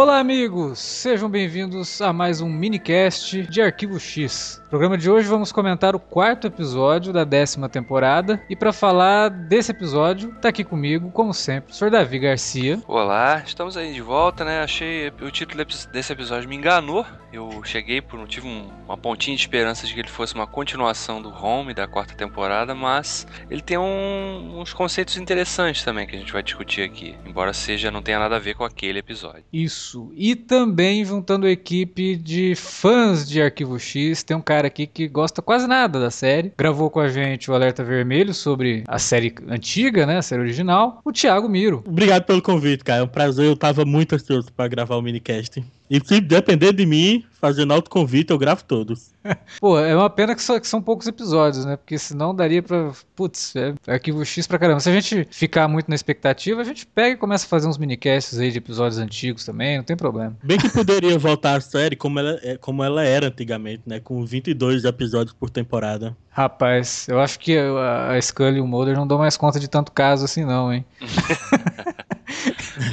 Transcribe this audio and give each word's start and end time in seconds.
Olá, 0.00 0.20
amigos! 0.20 0.78
Sejam 0.78 1.28
bem-vindos 1.28 2.00
a 2.00 2.12
mais 2.12 2.40
um 2.40 2.48
minicast 2.48 3.42
de 3.48 3.60
Arquivo 3.60 3.98
X. 3.98 4.62
No 4.68 4.70
programa 4.70 4.98
de 4.98 5.10
hoje 5.10 5.26
vamos 5.26 5.50
comentar 5.50 5.96
o 5.96 5.98
quarto 5.98 6.46
episódio 6.46 7.10
da 7.10 7.24
décima 7.24 7.70
temporada 7.70 8.38
e 8.50 8.54
para 8.54 8.70
falar 8.70 9.30
desse 9.30 9.70
episódio, 9.70 10.34
tá 10.42 10.50
aqui 10.50 10.62
comigo, 10.62 11.10
como 11.10 11.32
sempre, 11.32 11.72
o 11.72 11.74
Sr. 11.74 11.90
Davi 11.90 12.18
Garcia. 12.18 12.78
Olá, 12.86 13.42
estamos 13.46 13.78
aí 13.78 13.94
de 13.94 14.02
volta, 14.02 14.44
né? 14.44 14.60
Achei 14.60 15.10
o 15.22 15.30
título 15.30 15.64
desse 15.90 16.12
episódio 16.12 16.46
me 16.50 16.54
enganou. 16.54 17.06
Eu 17.32 17.62
cheguei 17.64 18.02
por 18.02 18.26
tive 18.28 18.46
um, 18.46 18.68
uma 18.86 18.96
pontinha 18.96 19.34
de 19.36 19.42
esperança 19.42 19.86
de 19.86 19.94
que 19.94 20.00
ele 20.00 20.08
fosse 20.08 20.34
uma 20.34 20.46
continuação 20.46 21.20
do 21.20 21.30
Home 21.30 21.72
da 21.72 21.86
quarta 21.86 22.14
temporada, 22.14 22.74
mas 22.74 23.26
ele 23.50 23.62
tem 23.62 23.78
um, 23.78 24.58
uns 24.58 24.74
conceitos 24.74 25.16
interessantes 25.16 25.82
também 25.82 26.06
que 26.06 26.16
a 26.16 26.18
gente 26.18 26.32
vai 26.32 26.42
discutir 26.42 26.82
aqui, 26.82 27.14
embora 27.24 27.54
seja 27.54 27.90
não 27.90 28.02
tenha 28.02 28.18
nada 28.18 28.36
a 28.36 28.38
ver 28.38 28.54
com 28.54 28.64
aquele 28.64 28.98
episódio. 28.98 29.44
Isso. 29.50 30.10
E 30.14 30.36
também 30.36 31.04
juntando 31.04 31.46
a 31.46 31.50
equipe 31.50 32.16
de 32.16 32.54
fãs 32.54 33.28
de 33.28 33.40
Arquivo 33.40 33.78
X, 33.78 34.22
tem 34.22 34.36
um 34.36 34.42
cara 34.42 34.57
aqui 34.66 34.86
que 34.86 35.06
gosta 35.06 35.40
quase 35.40 35.66
nada 35.66 36.00
da 36.00 36.10
série. 36.10 36.52
Gravou 36.58 36.90
com 36.90 37.00
a 37.00 37.08
gente 37.08 37.50
o 37.50 37.54
Alerta 37.54 37.84
Vermelho 37.84 38.34
sobre 38.34 38.82
a 38.88 38.98
série 38.98 39.34
antiga, 39.48 40.06
né, 40.06 40.18
a 40.18 40.22
série 40.22 40.42
original, 40.42 41.00
o 41.04 41.12
Thiago 41.12 41.48
Miro. 41.48 41.84
Obrigado 41.86 42.24
pelo 42.24 42.42
convite, 42.42 42.84
cara. 42.84 43.00
É 43.00 43.04
um 43.04 43.08
prazer. 43.08 43.46
Eu 43.46 43.56
tava 43.56 43.84
muito 43.84 44.14
ansioso 44.14 44.52
para 44.52 44.68
gravar 44.68 44.96
o 44.96 45.02
minicast. 45.02 45.62
E 45.90 46.00
se 46.04 46.20
depender 46.20 46.72
de 46.72 46.84
mim, 46.84 47.24
fazendo 47.40 47.72
autoconvite, 47.72 48.30
eu 48.30 48.38
gravo 48.38 48.64
todos. 48.64 49.10
Pô, 49.60 49.78
é 49.78 49.94
uma 49.94 50.10
pena 50.10 50.34
que, 50.34 50.42
só, 50.42 50.58
que, 50.58 50.66
são 50.66 50.82
poucos 50.82 51.06
episódios, 51.06 51.64
né? 51.64 51.76
Porque 51.76 51.98
senão 51.98 52.34
daria 52.34 52.62
pra. 52.62 52.92
Putz, 53.14 53.54
é 53.56 53.74
arquivo 53.86 54.24
X 54.24 54.46
pra 54.46 54.58
caramba. 54.58 54.80
Se 54.80 54.88
a 54.88 54.92
gente 54.92 55.26
ficar 55.30 55.68
muito 55.68 55.88
na 55.88 55.94
expectativa, 55.94 56.60
a 56.60 56.64
gente 56.64 56.86
pega 56.86 57.14
e 57.14 57.16
começa 57.16 57.46
a 57.46 57.48
fazer 57.48 57.66
uns 57.68 57.78
minicasts 57.78 58.38
aí 58.38 58.50
de 58.50 58.58
episódios 58.58 58.98
antigos 58.98 59.44
também, 59.44 59.76
não 59.76 59.84
tem 59.84 59.96
problema. 59.96 60.36
Bem 60.42 60.58
que 60.58 60.68
poderia 60.70 61.18
voltar 61.18 61.56
a 61.56 61.60
série 61.60 61.96
como 61.96 62.18
ela, 62.18 62.38
é, 62.42 62.56
como 62.56 62.82
ela 62.84 63.02
era 63.02 63.28
antigamente, 63.28 63.82
né? 63.86 64.00
Com 64.00 64.24
22 64.24 64.84
episódios 64.84 65.34
por 65.34 65.50
temporada. 65.50 66.16
Rapaz, 66.30 67.08
eu 67.08 67.20
acho 67.20 67.38
que 67.40 67.58
a, 67.58 68.12
a 68.12 68.22
Scully 68.22 68.58
e 68.58 68.60
o 68.60 68.66
Mulder 68.66 68.96
não 68.96 69.06
dão 69.06 69.18
mais 69.18 69.36
conta 69.36 69.58
de 69.58 69.68
tanto 69.68 69.90
caso 69.90 70.24
assim, 70.24 70.44
não, 70.44 70.72
hein? 70.72 70.84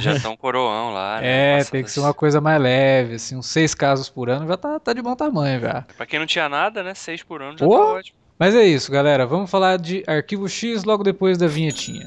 Já 0.00 0.14
estão 0.14 0.36
coroão 0.36 0.92
lá, 0.92 1.20
né? 1.20 1.54
É, 1.54 1.56
Nossa, 1.58 1.70
tem 1.70 1.82
que 1.84 1.90
ser 1.90 2.00
uma 2.00 2.14
coisa 2.14 2.40
mais 2.40 2.60
leve, 2.60 3.14
assim, 3.14 3.36
uns 3.36 3.46
seis 3.46 3.74
casos 3.74 4.08
por 4.08 4.28
ano 4.28 4.46
já 4.46 4.56
tá, 4.56 4.78
tá 4.78 4.92
de 4.92 5.02
bom 5.02 5.14
tamanho 5.14 5.60
já. 5.60 5.82
Pra 5.96 6.06
quem 6.06 6.18
não 6.18 6.26
tinha 6.26 6.48
nada, 6.48 6.82
né? 6.82 6.94
Seis 6.94 7.22
por 7.22 7.42
ano 7.42 7.58
já 7.58 7.66
oh! 7.66 7.70
tá 7.70 7.84
ótimo. 7.94 8.18
Mas 8.38 8.54
é 8.54 8.64
isso, 8.64 8.92
galera. 8.92 9.26
Vamos 9.26 9.50
falar 9.50 9.78
de 9.78 10.04
Arquivo 10.06 10.48
X 10.48 10.84
logo 10.84 11.02
depois 11.02 11.38
da 11.38 11.46
vinhetinha. 11.46 12.06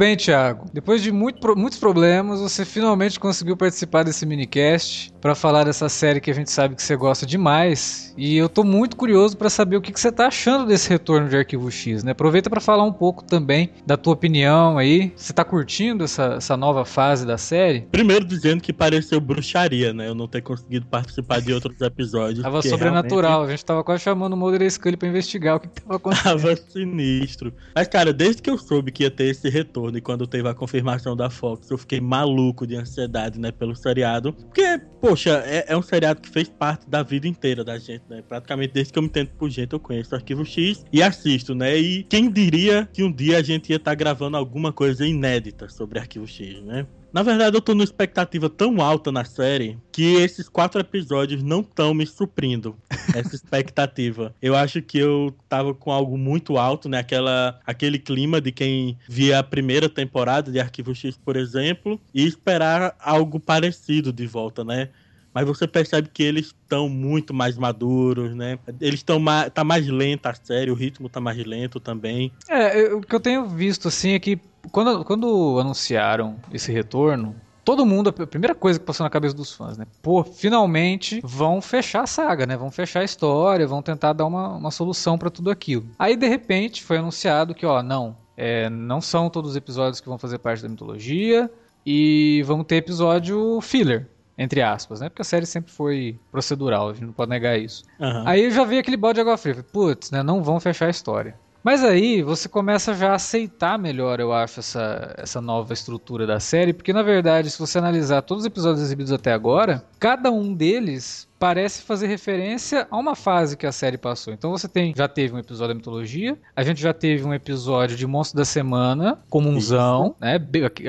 Bem, 0.00 0.16
Thiago. 0.16 0.64
Depois 0.72 1.02
de 1.02 1.12
muito, 1.12 1.54
muitos 1.54 1.78
problemas, 1.78 2.40
você 2.40 2.64
finalmente 2.64 3.20
conseguiu 3.20 3.54
participar 3.54 4.02
desse 4.02 4.24
minicast 4.24 5.12
para 5.20 5.34
falar 5.34 5.64
dessa 5.64 5.90
série 5.90 6.22
que 6.22 6.30
a 6.30 6.34
gente 6.34 6.50
sabe 6.50 6.74
que 6.74 6.82
você 6.82 6.96
gosta 6.96 7.26
demais. 7.26 8.14
E 8.16 8.34
eu 8.34 8.48
tô 8.48 8.64
muito 8.64 8.96
curioso 8.96 9.36
para 9.36 9.50
saber 9.50 9.76
o 9.76 9.80
que, 9.82 9.92
que 9.92 10.00
você 10.00 10.10
tá 10.10 10.28
achando 10.28 10.64
desse 10.64 10.88
retorno 10.88 11.28
de 11.28 11.36
Arquivo 11.36 11.70
X, 11.70 12.02
né? 12.02 12.12
Aproveita 12.12 12.48
para 12.48 12.62
falar 12.62 12.84
um 12.84 12.92
pouco 12.92 13.22
também 13.22 13.72
da 13.86 13.94
tua 13.98 14.14
opinião 14.14 14.78
aí. 14.78 15.12
Você 15.14 15.34
tá 15.34 15.44
curtindo 15.44 16.04
essa, 16.04 16.36
essa 16.38 16.56
nova 16.56 16.86
fase 16.86 17.26
da 17.26 17.36
série? 17.36 17.82
Primeiro 17.92 18.24
dizendo 18.24 18.62
que 18.62 18.72
pareceu 18.72 19.20
bruxaria, 19.20 19.92
né? 19.92 20.08
Eu 20.08 20.14
não 20.14 20.26
ter 20.26 20.40
conseguido 20.40 20.86
participar 20.86 21.42
de 21.42 21.52
outros 21.52 21.78
episódios. 21.78 22.42
Tava 22.42 22.62
sobrenatural, 22.62 23.30
realmente... 23.30 23.48
a 23.48 23.50
gente 23.50 23.64
tava 23.66 23.84
quase 23.84 24.02
chamando 24.02 24.32
o 24.32 24.36
Mulder 24.36 24.62
e 24.62 24.70
Scully 24.70 24.96
pra 24.96 25.08
investigar 25.10 25.56
o 25.56 25.60
que, 25.60 25.68
que 25.68 25.82
tava 25.82 25.96
acontecendo. 25.96 26.40
Tava 26.40 26.56
sinistro. 26.56 27.52
Mas, 27.74 27.86
cara, 27.86 28.14
desde 28.14 28.40
que 28.40 28.48
eu 28.48 28.56
soube 28.56 28.90
que 28.90 29.02
ia 29.02 29.10
ter 29.10 29.24
esse 29.24 29.50
retorno 29.50 29.89
e 29.98 30.00
quando 30.00 30.26
teve 30.26 30.48
a 30.48 30.54
confirmação 30.54 31.16
da 31.16 31.30
Fox, 31.30 31.70
eu 31.70 31.78
fiquei 31.78 32.00
maluco 32.00 32.66
de 32.66 32.76
ansiedade, 32.76 33.38
né, 33.38 33.50
pelo 33.50 33.74
seriado. 33.74 34.32
Porque, 34.32 34.80
poxa, 35.00 35.42
é, 35.46 35.64
é 35.68 35.76
um 35.76 35.82
seriado 35.82 36.20
que 36.20 36.28
fez 36.28 36.48
parte 36.48 36.88
da 36.88 37.02
vida 37.02 37.26
inteira 37.26 37.64
da 37.64 37.78
gente, 37.78 38.02
né? 38.08 38.22
Praticamente 38.26 38.74
desde 38.74 38.92
que 38.92 38.98
eu 38.98 39.02
me 39.02 39.08
entendo 39.08 39.30
por 39.38 39.50
gente, 39.50 39.72
eu 39.72 39.80
conheço 39.80 40.12
o 40.12 40.16
Arquivo 40.16 40.44
X 40.44 40.84
e 40.92 41.02
assisto, 41.02 41.54
né? 41.54 41.76
E 41.76 42.02
quem 42.04 42.30
diria 42.30 42.88
que 42.92 43.02
um 43.02 43.12
dia 43.12 43.38
a 43.38 43.42
gente 43.42 43.70
ia 43.70 43.76
estar 43.76 43.92
tá 43.92 43.94
gravando 43.94 44.36
alguma 44.36 44.72
coisa 44.72 45.06
inédita 45.06 45.68
sobre 45.68 45.98
Arquivo 45.98 46.26
X, 46.26 46.62
né? 46.62 46.86
Na 47.12 47.22
verdade, 47.22 47.56
eu 47.56 47.60
tô 47.60 47.72
numa 47.72 47.84
expectativa 47.84 48.48
tão 48.48 48.80
alta 48.80 49.10
na 49.10 49.24
série 49.24 49.78
que 49.90 50.14
esses 50.14 50.48
quatro 50.48 50.80
episódios 50.80 51.42
não 51.42 51.60
estão 51.60 51.92
me 51.92 52.06
suprindo 52.06 52.76
essa 53.14 53.34
expectativa. 53.34 54.34
Eu 54.40 54.54
acho 54.54 54.80
que 54.80 54.98
eu 54.98 55.34
tava 55.48 55.74
com 55.74 55.90
algo 55.90 56.16
muito 56.16 56.56
alto, 56.56 56.88
né? 56.88 56.98
Aquela, 56.98 57.58
aquele 57.66 57.98
clima 57.98 58.40
de 58.40 58.52
quem 58.52 58.96
via 59.08 59.40
a 59.40 59.42
primeira 59.42 59.88
temporada 59.88 60.52
de 60.52 60.60
Arquivo 60.60 60.94
X, 60.94 61.16
por 61.16 61.36
exemplo, 61.36 62.00
e 62.14 62.24
esperar 62.24 62.94
algo 63.00 63.40
parecido 63.40 64.12
de 64.12 64.26
volta, 64.26 64.64
né? 64.64 64.90
mas 65.32 65.46
você 65.46 65.66
percebe 65.66 66.08
que 66.12 66.22
eles 66.22 66.46
estão 66.46 66.88
muito 66.88 67.32
mais 67.32 67.56
maduros, 67.56 68.34
né? 68.34 68.58
Eles 68.80 69.00
estão 69.00 69.20
mais, 69.20 69.50
tá 69.52 69.62
mais 69.62 69.86
lenta 69.86 70.30
a 70.30 70.34
série, 70.34 70.70
o 70.70 70.74
ritmo 70.74 71.08
tá 71.08 71.20
mais 71.20 71.38
lento 71.44 71.78
também. 71.78 72.32
É, 72.48 72.92
o 72.92 73.00
que 73.00 73.14
eu 73.14 73.20
tenho 73.20 73.48
visto 73.48 73.88
assim 73.88 74.10
é 74.10 74.18
que 74.18 74.40
quando, 74.70 75.04
quando 75.04 75.58
anunciaram 75.58 76.36
esse 76.52 76.72
retorno, 76.72 77.34
todo 77.64 77.86
mundo, 77.86 78.10
a 78.10 78.26
primeira 78.26 78.54
coisa 78.54 78.78
que 78.78 78.84
passou 78.84 79.04
na 79.04 79.10
cabeça 79.10 79.34
dos 79.34 79.52
fãs, 79.52 79.78
né? 79.78 79.86
Pô, 80.02 80.24
finalmente 80.24 81.20
vão 81.22 81.60
fechar 81.60 82.02
a 82.02 82.06
saga, 82.06 82.46
né? 82.46 82.56
Vão 82.56 82.70
fechar 82.70 83.00
a 83.00 83.04
história, 83.04 83.66
vão 83.66 83.82
tentar 83.82 84.12
dar 84.12 84.26
uma, 84.26 84.56
uma 84.56 84.70
solução 84.70 85.16
para 85.16 85.30
tudo 85.30 85.50
aquilo. 85.50 85.86
Aí, 85.98 86.16
de 86.16 86.26
repente, 86.26 86.82
foi 86.82 86.98
anunciado 86.98 87.54
que, 87.54 87.64
ó, 87.64 87.82
não, 87.82 88.16
é, 88.36 88.68
não 88.68 89.00
são 89.00 89.30
todos 89.30 89.52
os 89.52 89.56
episódios 89.56 90.00
que 90.00 90.08
vão 90.08 90.18
fazer 90.18 90.38
parte 90.38 90.62
da 90.62 90.68
mitologia 90.68 91.50
e 91.84 92.42
vamos 92.46 92.66
ter 92.66 92.76
episódio 92.76 93.60
filler. 93.60 94.08
Entre 94.38 94.62
aspas, 94.62 95.00
né? 95.00 95.10
Porque 95.10 95.20
a 95.20 95.24
série 95.24 95.44
sempre 95.44 95.70
foi 95.70 96.18
procedural, 96.32 96.88
a 96.88 96.92
gente 96.94 97.04
não 97.04 97.12
pode 97.12 97.28
negar 97.28 97.58
isso. 97.58 97.84
Uhum. 97.98 98.22
Aí 98.26 98.44
eu 98.44 98.50
já 98.50 98.64
vi 98.64 98.78
aquele 98.78 98.96
balde 98.96 99.16
de 99.16 99.20
água 99.20 99.36
fria. 99.36 99.62
Putz, 99.70 100.10
né? 100.10 100.22
Não 100.22 100.42
vão 100.42 100.58
fechar 100.58 100.86
a 100.86 100.90
história. 100.90 101.34
Mas 101.62 101.84
aí 101.84 102.22
você 102.22 102.48
começa 102.48 102.94
já 102.94 103.10
a 103.10 103.14
aceitar 103.16 103.78
melhor, 103.78 104.18
eu 104.18 104.32
acho, 104.32 104.60
essa, 104.60 105.14
essa 105.18 105.40
nova 105.42 105.74
estrutura 105.74 106.26
da 106.26 106.40
série, 106.40 106.72
porque 106.72 106.92
na 106.92 107.02
verdade, 107.02 107.50
se 107.50 107.58
você 107.58 107.78
analisar 107.78 108.22
todos 108.22 108.44
os 108.44 108.46
episódios 108.46 108.82
exibidos 108.82 109.12
até 109.12 109.32
agora, 109.32 109.84
cada 110.00 110.32
um 110.32 110.54
deles 110.54 111.28
parece 111.38 111.82
fazer 111.82 112.06
referência 112.06 112.86
a 112.90 112.98
uma 112.98 113.14
fase 113.14 113.56
que 113.56 113.66
a 113.66 113.72
série 113.72 113.96
passou. 113.96 114.32
Então 114.32 114.50
você 114.50 114.68
tem, 114.68 114.94
já 114.96 115.06
teve 115.08 115.34
um 115.34 115.38
episódio 115.38 115.68
da 115.68 115.74
mitologia, 115.74 116.38
a 116.54 116.62
gente 116.62 116.80
já 116.80 116.92
teve 116.92 117.24
um 117.24 117.32
episódio 117.32 117.96
de 117.96 118.06
Monstro 118.06 118.38
da 118.38 118.44
Semana, 118.44 119.22
comunzão, 119.30 120.14
né? 120.20 120.40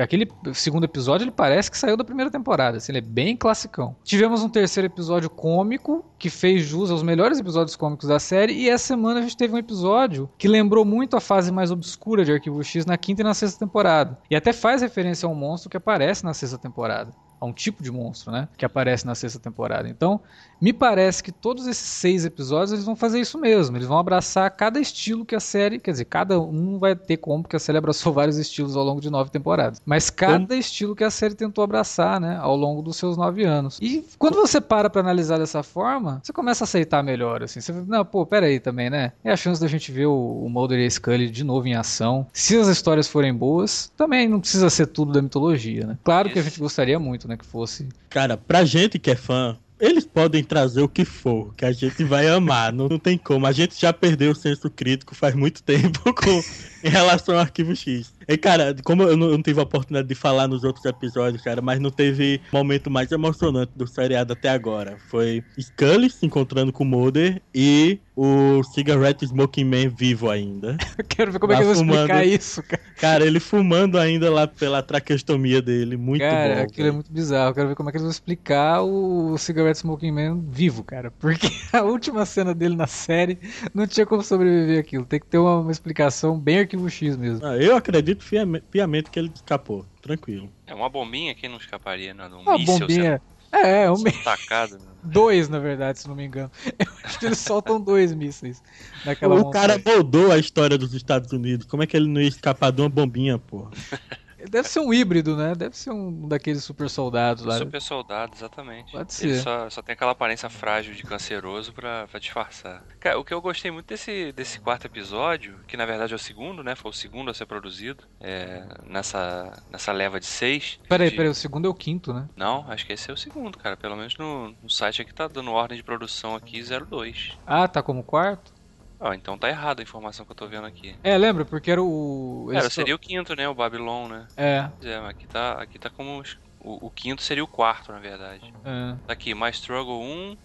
Aquele 0.02 0.30
segundo 0.54 0.86
episódio 0.86 1.26
ele 1.26 1.32
parece 1.32 1.70
que 1.70 1.78
saiu 1.78 1.96
da 1.96 2.04
primeira 2.04 2.32
temporada, 2.32 2.78
assim, 2.78 2.92
ele 2.92 3.00
é 3.00 3.02
bem 3.02 3.36
classicão. 3.36 3.96
Tivemos 4.04 4.44
um 4.44 4.50
terceiro 4.50 4.88
episódio 4.88 5.30
cômico 5.30 6.06
que 6.18 6.30
fez 6.30 6.66
jus 6.66 6.90
aos 6.90 7.04
melhores 7.04 7.40
episódios 7.40 7.76
cômicos 7.76 8.08
da 8.08 8.20
série 8.20 8.54
e 8.54 8.70
essa 8.70 8.88
semana 8.88 9.20
a 9.20 9.24
gente 9.24 9.38
teve 9.38 9.54
um 9.54 9.58
episódio 9.58 10.30
que 10.38 10.48
lembrou 10.48 10.86
muito 10.86 11.18
a 11.18 11.22
fase 11.22 11.52
mais 11.52 11.72
obscura 11.72 12.26
de 12.26 12.32
Arquivo 12.32 12.64
X 12.64 12.86
na 12.86 12.98
quinta 12.98 13.22
e 13.22 13.24
na 13.24 13.34
sexta 13.34 13.60
temporada. 13.60 14.18
E 14.30 14.36
até 14.36 14.54
faz 14.54 14.82
referência 14.82 15.28
a 15.28 15.30
um 15.30 15.36
monstro 15.36 15.70
que 15.70 15.78
aparece 15.78 16.24
na 16.24 16.34
sexta 16.34 16.58
temporada. 16.58 17.12
A 17.42 17.46
um 17.48 17.52
tipo 17.52 17.82
de 17.82 17.92
monstro, 17.92 18.32
né? 18.32 18.48
Que 18.56 18.64
aparece 18.64 19.06
na 19.06 19.16
sexta 19.16 19.40
temporada. 19.40 19.90
Então, 19.90 20.22
me 20.62 20.72
parece 20.72 21.24
que 21.24 21.32
todos 21.32 21.66
esses 21.66 21.88
seis 21.88 22.24
episódios 22.24 22.72
eles 22.72 22.86
vão 22.86 22.96
fazer 22.96 23.20
isso 23.20 23.38
mesmo. 23.40 23.76
Eles 23.76 23.88
vão 23.88 23.98
abraçar 23.98 24.50
cada 24.52 24.80
estilo 24.80 25.26
que 25.26 25.36
a 25.36 25.40
série. 25.40 25.80
Quer 25.80 25.92
dizer, 25.92 26.06
cada 26.06 26.40
um 26.40 26.78
vai 26.78 26.96
ter 26.96 27.18
como, 27.18 27.42
porque 27.42 27.56
a 27.56 27.60
série 27.60 27.80
abraçou 27.80 28.14
vários 28.14 28.38
estilos 28.38 28.76
ao 28.76 28.84
longo 28.84 29.02
de 29.02 29.10
nove 29.10 29.32
temporadas. 29.32 29.82
Mas 29.84 30.12
cada 30.12 30.48
como? 30.48 30.60
estilo 30.60 30.96
que 30.96 31.04
a 31.04 31.10
série 31.10 31.34
tentou 31.34 31.64
abraçar, 31.64 32.22
né? 32.22 32.38
Ao 32.40 32.56
longo 32.56 32.84
dos 32.84 32.96
seus 32.96 33.18
nove 33.18 33.44
anos. 33.44 33.80
E 33.82 34.06
quando 34.20 34.36
você 34.36 34.62
para 34.62 34.90
pra 34.90 35.02
analisar 35.02 35.40
dessa 35.40 35.64
forma, 35.64 36.22
você 36.24 36.32
começa 36.32 36.64
a 36.64 36.66
aceitar 36.66 37.02
melhor, 37.02 37.42
assim. 37.42 37.60
Você 37.60 37.74
não, 37.74 38.06
pô, 38.06 38.24
pera 38.24 38.46
aí 38.46 38.60
também, 38.60 38.90
né? 38.90 39.14
É 39.24 39.32
a 39.32 39.38
chance 39.38 39.60
da 39.60 39.68
gente 39.68 39.92
ver 39.92 40.06
o, 40.06 40.44
o 40.46 40.50
Mulder 40.50 40.80
e 40.80 40.86
a 40.86 40.90
Scully 40.90 41.30
de 41.30 41.44
novo 41.44 41.68
em 41.68 41.74
ação. 41.74 42.28
Se 42.32 42.56
as 42.56 42.68
histórias 42.68 43.08
forem 43.08 43.34
boas, 43.34 43.92
também 43.98 44.28
não 44.28 44.40
precisa 44.40 44.70
ser 44.70 44.88
tudo 44.88 45.12
da 45.12 45.22
mitologia, 45.22 45.88
né? 45.88 45.98
Claro 46.04 46.30
que 46.30 46.38
a 46.38 46.44
gente 46.44 46.60
gostaria 46.60 47.00
muito, 47.00 47.28
né? 47.28 47.36
Que 47.36 47.46
fosse. 47.46 47.90
Cara, 48.10 48.38
pra 48.38 48.64
gente 48.64 49.00
que 49.00 49.10
é 49.10 49.16
fã, 49.16 49.58
eles 49.82 50.06
podem 50.06 50.44
trazer 50.44 50.82
o 50.82 50.88
que 50.88 51.04
for, 51.04 51.54
que 51.56 51.66
a 51.66 51.72
gente 51.72 52.04
vai 52.04 52.28
amar, 52.28 52.72
não, 52.72 52.88
não 52.88 53.00
tem 53.00 53.18
como. 53.18 53.48
A 53.48 53.52
gente 53.52 53.80
já 53.80 53.92
perdeu 53.92 54.32
o 54.32 54.36
senso 54.36 54.70
crítico 54.70 55.16
faz 55.16 55.34
muito 55.34 55.62
tempo 55.66 56.14
com, 56.14 56.42
em 56.84 56.90
relação 56.90 57.36
ao 57.36 57.42
Arquivo 57.42 57.76
X. 57.76 58.14
E, 58.28 58.38
cara, 58.38 58.76
como 58.84 59.02
eu 59.02 59.18
não, 59.18 59.28
eu 59.28 59.38
não, 59.38 59.42
tive 59.42 59.60
a 59.60 59.64
oportunidade 59.64 60.08
de 60.08 60.14
falar 60.16 60.48
nos 60.48 60.64
outros 60.64 60.86
episódios, 60.86 61.42
cara, 61.42 61.62
mas 61.62 61.80
não 61.80 61.90
teve 61.90 62.40
momento 62.54 62.92
mais 62.92 63.12
emocionante 63.12 63.72
do 63.76 63.88
seriado 63.88 64.34
até 64.34 64.50
agora. 64.50 64.98
Foi 65.10 65.44
Scully 65.60 66.10
se 66.10 66.26
encontrando 66.28 66.72
com 66.72 66.84
o 66.84 66.88
Mulder 66.88 67.42
e 67.54 68.00
o 68.16 68.64
Cigarette 68.64 69.26
Smoking 69.26 69.64
Man 69.64 69.90
vivo 69.90 70.30
ainda. 70.30 70.78
Eu 70.98 71.06
quero 71.06 71.32
ver 71.32 71.40
como 71.40 71.54
é 71.54 71.58
que 71.58 71.62
eu 71.64 71.68
vou 71.68 71.76
fumando. 71.76 72.00
explicar 72.00 72.26
isso, 72.26 72.64
cara. 72.64 72.82
Cara, 72.98 73.26
ele 73.26 73.40
fumando 73.40 73.98
ainda 73.98 74.30
lá 74.30 74.46
pela 74.48 74.84
traqueostomia 74.84 75.62
dele. 75.62 75.98
Muito 75.98 76.22
cara, 76.22 76.50
bom. 76.50 76.54
Cara, 76.56 76.62
aquilo 76.64 76.88
é 76.88 76.92
muito 76.92 77.12
bizarro. 77.12 77.50
Eu 77.50 77.54
quero 77.56 77.68
ver 77.70 77.76
como 77.76 77.90
é 77.90 77.92
que 77.92 77.98
eles 77.98 78.04
vão 78.04 78.12
explicar 78.12 78.82
o 78.84 79.38
Cigarette 79.38 79.80
Smoking 79.80 80.12
Man 80.12 80.42
vivo, 80.48 80.84
cara. 80.84 81.10
Porque 81.12 81.48
a 81.74 81.82
última 81.82 82.26
cena 82.26 82.54
dele 82.54 82.76
na 82.76 82.88
série 82.88 83.40
não 83.74 83.88
tinha 83.88 84.06
como 84.06 84.22
sobreviver 84.22 84.80
aquilo. 84.80 85.06
Tem 85.06 85.20
que 85.20 85.26
ter 85.26 85.38
uma, 85.38 85.60
uma 85.60 85.72
explicação 85.72 86.38
bem 86.38 86.60
arquivo 86.60 86.90
X 86.90 87.18
mesmo. 87.18 87.46
Ah, 87.46 87.58
eu 87.58 87.76
acredito 87.76 88.26
piamente 88.70 89.10
que 89.10 89.18
ele 89.18 89.32
escapou. 89.34 89.86
Tranquilo. 90.02 90.50
É 90.68 90.74
uma 90.74 90.90
bombinha 90.90 91.34
que 91.36 91.48
não 91.48 91.58
escaparia, 91.58 92.14
não. 92.14 92.40
Um 92.40 92.42
uma 92.42 92.58
bombinha. 92.58 93.20
Sendo... 93.20 93.41
É, 93.52 93.84
é 93.84 93.92
um 93.92 94.02
né? 94.02 94.12
Dois, 95.04 95.50
na 95.50 95.60
verdade, 95.60 96.00
se 96.00 96.08
não 96.08 96.16
me 96.16 96.26
engano. 96.26 96.52
Eu 96.66 96.88
acho 97.04 97.20
que 97.20 97.26
eles 97.26 97.40
soltam 97.40 97.82
dois 97.82 98.14
mísseis 98.14 98.62
naquela 99.04 99.36
O 99.36 99.50
cara 99.50 99.82
moldou 99.84 100.32
a 100.32 100.38
história 100.38 100.78
dos 100.78 100.94
Estados 100.94 101.32
Unidos. 101.32 101.66
Como 101.66 101.82
é 101.82 101.88
que 101.88 101.98
ele 101.98 102.08
não 102.08 102.22
ia 102.22 102.28
escapar 102.28 102.72
de 102.72 102.82
uma 102.82 102.90
bombinha, 102.90 103.38
porra? 103.38 103.72
Deve 104.50 104.68
ser 104.68 104.80
um 104.80 104.94
híbrido, 104.94 105.36
né? 105.36 105.54
Deve 105.56 105.78
ser 105.78 105.92
um 105.92 106.28
daqueles 106.28 106.64
super 106.64 106.90
soldados 106.90 107.46
lá. 107.46 107.58
Super 107.58 107.82
soldado, 107.82 108.34
exatamente. 108.36 108.92
Pode 108.92 109.14
ser. 109.14 109.28
Ele 109.28 109.40
só, 109.40 109.70
só 109.70 109.82
tem 109.82 109.94
aquela 109.94 110.12
aparência 110.12 110.50
frágil 110.50 110.94
de 110.94 111.04
canceroso 111.04 111.74
pra, 111.74 112.08
pra 112.08 112.20
disfarçar. 112.20 112.84
Cara, 113.00 113.20
o 113.20 113.24
que 113.24 113.34
eu 113.34 113.42
gostei 113.42 113.72
muito 113.72 113.88
desse, 113.88 114.32
desse 114.32 114.60
quarto 114.60 114.86
episódio, 114.86 115.60
que 115.68 115.78
na 115.78 115.86
verdade 115.86 116.14
é 116.14 116.16
o 116.16 116.20
segundo, 116.20 116.64
né? 116.64 116.76
Foi 116.76 116.92
o 116.92 116.94
segundo 116.94 117.30
a 117.32 117.34
ser 117.34 117.46
produzido 117.46 118.04
é, 118.20 118.64
nessa, 118.86 119.62
nessa 119.70 119.92
leva 119.92 120.20
de 120.20 120.26
seis. 120.26 120.80
Peraí, 120.88 121.10
de... 121.10 121.16
peraí, 121.16 121.32
o 121.32 121.36
segundo 121.36 121.68
é 121.68 121.70
o 121.70 121.74
quinto, 121.74 122.14
né? 122.14 122.28
Não, 122.36 122.70
acho 122.70 122.86
que 122.86 122.94
esse 122.94 123.10
é 123.10 123.14
o 123.14 123.18
segundo, 123.18 123.58
cara. 123.58 123.78
Pelo 123.78 123.96
menos 123.96 124.18
no, 124.18 124.56
no 124.62 124.70
site 124.70 125.02
aqui 125.02 125.14
tá 125.14 125.28
dando 125.28 125.52
ordem 125.52 125.78
de 125.78 125.84
produção 125.84 126.36
aqui 126.36 126.62
02. 126.62 127.38
Ah, 127.46 127.68
tá 127.68 127.82
como 127.82 128.04
quarto? 128.04 128.61
Ah, 129.02 129.16
então 129.16 129.36
tá 129.36 129.50
errado 129.50 129.80
a 129.80 129.84
informação 129.84 130.24
que 130.24 130.32
eu 130.32 130.36
tô 130.36 130.48
vendo 130.48 130.68
aqui. 130.68 130.96
É, 131.04 131.18
lembra? 131.18 131.44
Porque 131.44 131.72
era 131.72 131.82
o. 131.82 132.52
Era, 132.54 132.70
seria 132.70 132.94
o 132.94 133.00
quinto, 133.00 133.36
né? 133.36 133.50
O 133.50 133.56
Babylon, 133.56 134.08
né? 134.08 134.28
É. 134.38 134.70
É, 134.84 134.98
aqui 135.08 135.28
tá, 135.28 135.54
aqui 135.54 135.80
tá 135.80 135.90
como. 135.90 136.22
O, 136.60 136.86
o 136.86 136.92
quinto 136.92 137.24
seria 137.24 137.44
o 137.44 137.48
quarto, 137.48 137.92
na 137.92 137.98
verdade. 137.98 138.54
É. 138.64 138.96
Tá 139.08 139.14
aqui, 139.14 139.34
My 139.34 139.50
Struggle 139.50 140.00
1, 140.00 140.38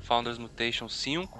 Founders 0.00 0.38
Mutation 0.38 0.88
5, 0.88 1.38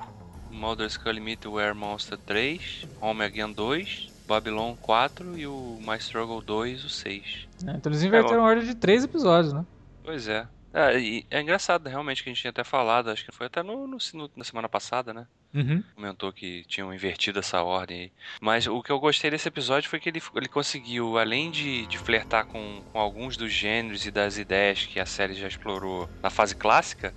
Mulder 0.48 0.86
Skull 0.86 1.14
Were 1.46 1.74
Monster 1.74 2.16
3, 2.18 2.86
Home 3.00 3.24
Again 3.24 3.52
2, 3.52 4.12
Babylon 4.24 4.76
4 4.76 5.36
e 5.36 5.48
o 5.48 5.80
My 5.80 5.96
Struggle 5.96 6.40
2, 6.40 6.84
o 6.84 6.88
6. 6.88 7.48
É, 7.66 7.72
então 7.72 7.90
eles 7.90 8.04
inverteram 8.04 8.42
é, 8.42 8.44
a 8.44 8.48
ordem 8.48 8.64
de 8.64 8.76
três 8.76 9.02
episódios, 9.02 9.52
né? 9.52 9.66
Pois 10.04 10.28
é. 10.28 10.46
É, 10.72 10.96
é 11.30 11.40
engraçado, 11.40 11.88
realmente, 11.88 12.22
que 12.22 12.28
a 12.28 12.32
gente 12.32 12.40
tinha 12.40 12.50
até 12.50 12.62
falado, 12.62 13.10
acho 13.10 13.24
que 13.24 13.32
foi 13.32 13.46
até 13.46 13.62
no, 13.62 13.88
no, 13.88 13.98
no 14.14 14.30
na 14.36 14.44
semana 14.44 14.68
passada, 14.68 15.12
né? 15.12 15.26
Uhum. 15.54 15.82
Comentou 15.94 16.32
que 16.32 16.64
tinham 16.64 16.92
invertido 16.92 17.38
essa 17.38 17.62
ordem 17.62 18.00
aí. 18.00 18.12
Mas 18.40 18.66
o 18.66 18.82
que 18.82 18.90
eu 18.90 18.98
gostei 18.98 19.30
desse 19.30 19.46
episódio 19.46 19.88
foi 19.88 20.00
que 20.00 20.08
ele, 20.08 20.20
ele 20.34 20.48
conseguiu, 20.48 21.16
além 21.16 21.50
de, 21.50 21.86
de 21.86 21.96
flertar 21.96 22.44
com, 22.46 22.82
com 22.92 22.98
alguns 22.98 23.36
dos 23.36 23.52
gêneros 23.52 24.04
e 24.04 24.10
das 24.10 24.36
ideias 24.36 24.84
que 24.84 24.98
a 24.98 25.06
série 25.06 25.34
já 25.34 25.46
explorou 25.46 26.10
na 26.20 26.28
fase 26.28 26.56
clássica, 26.56 27.14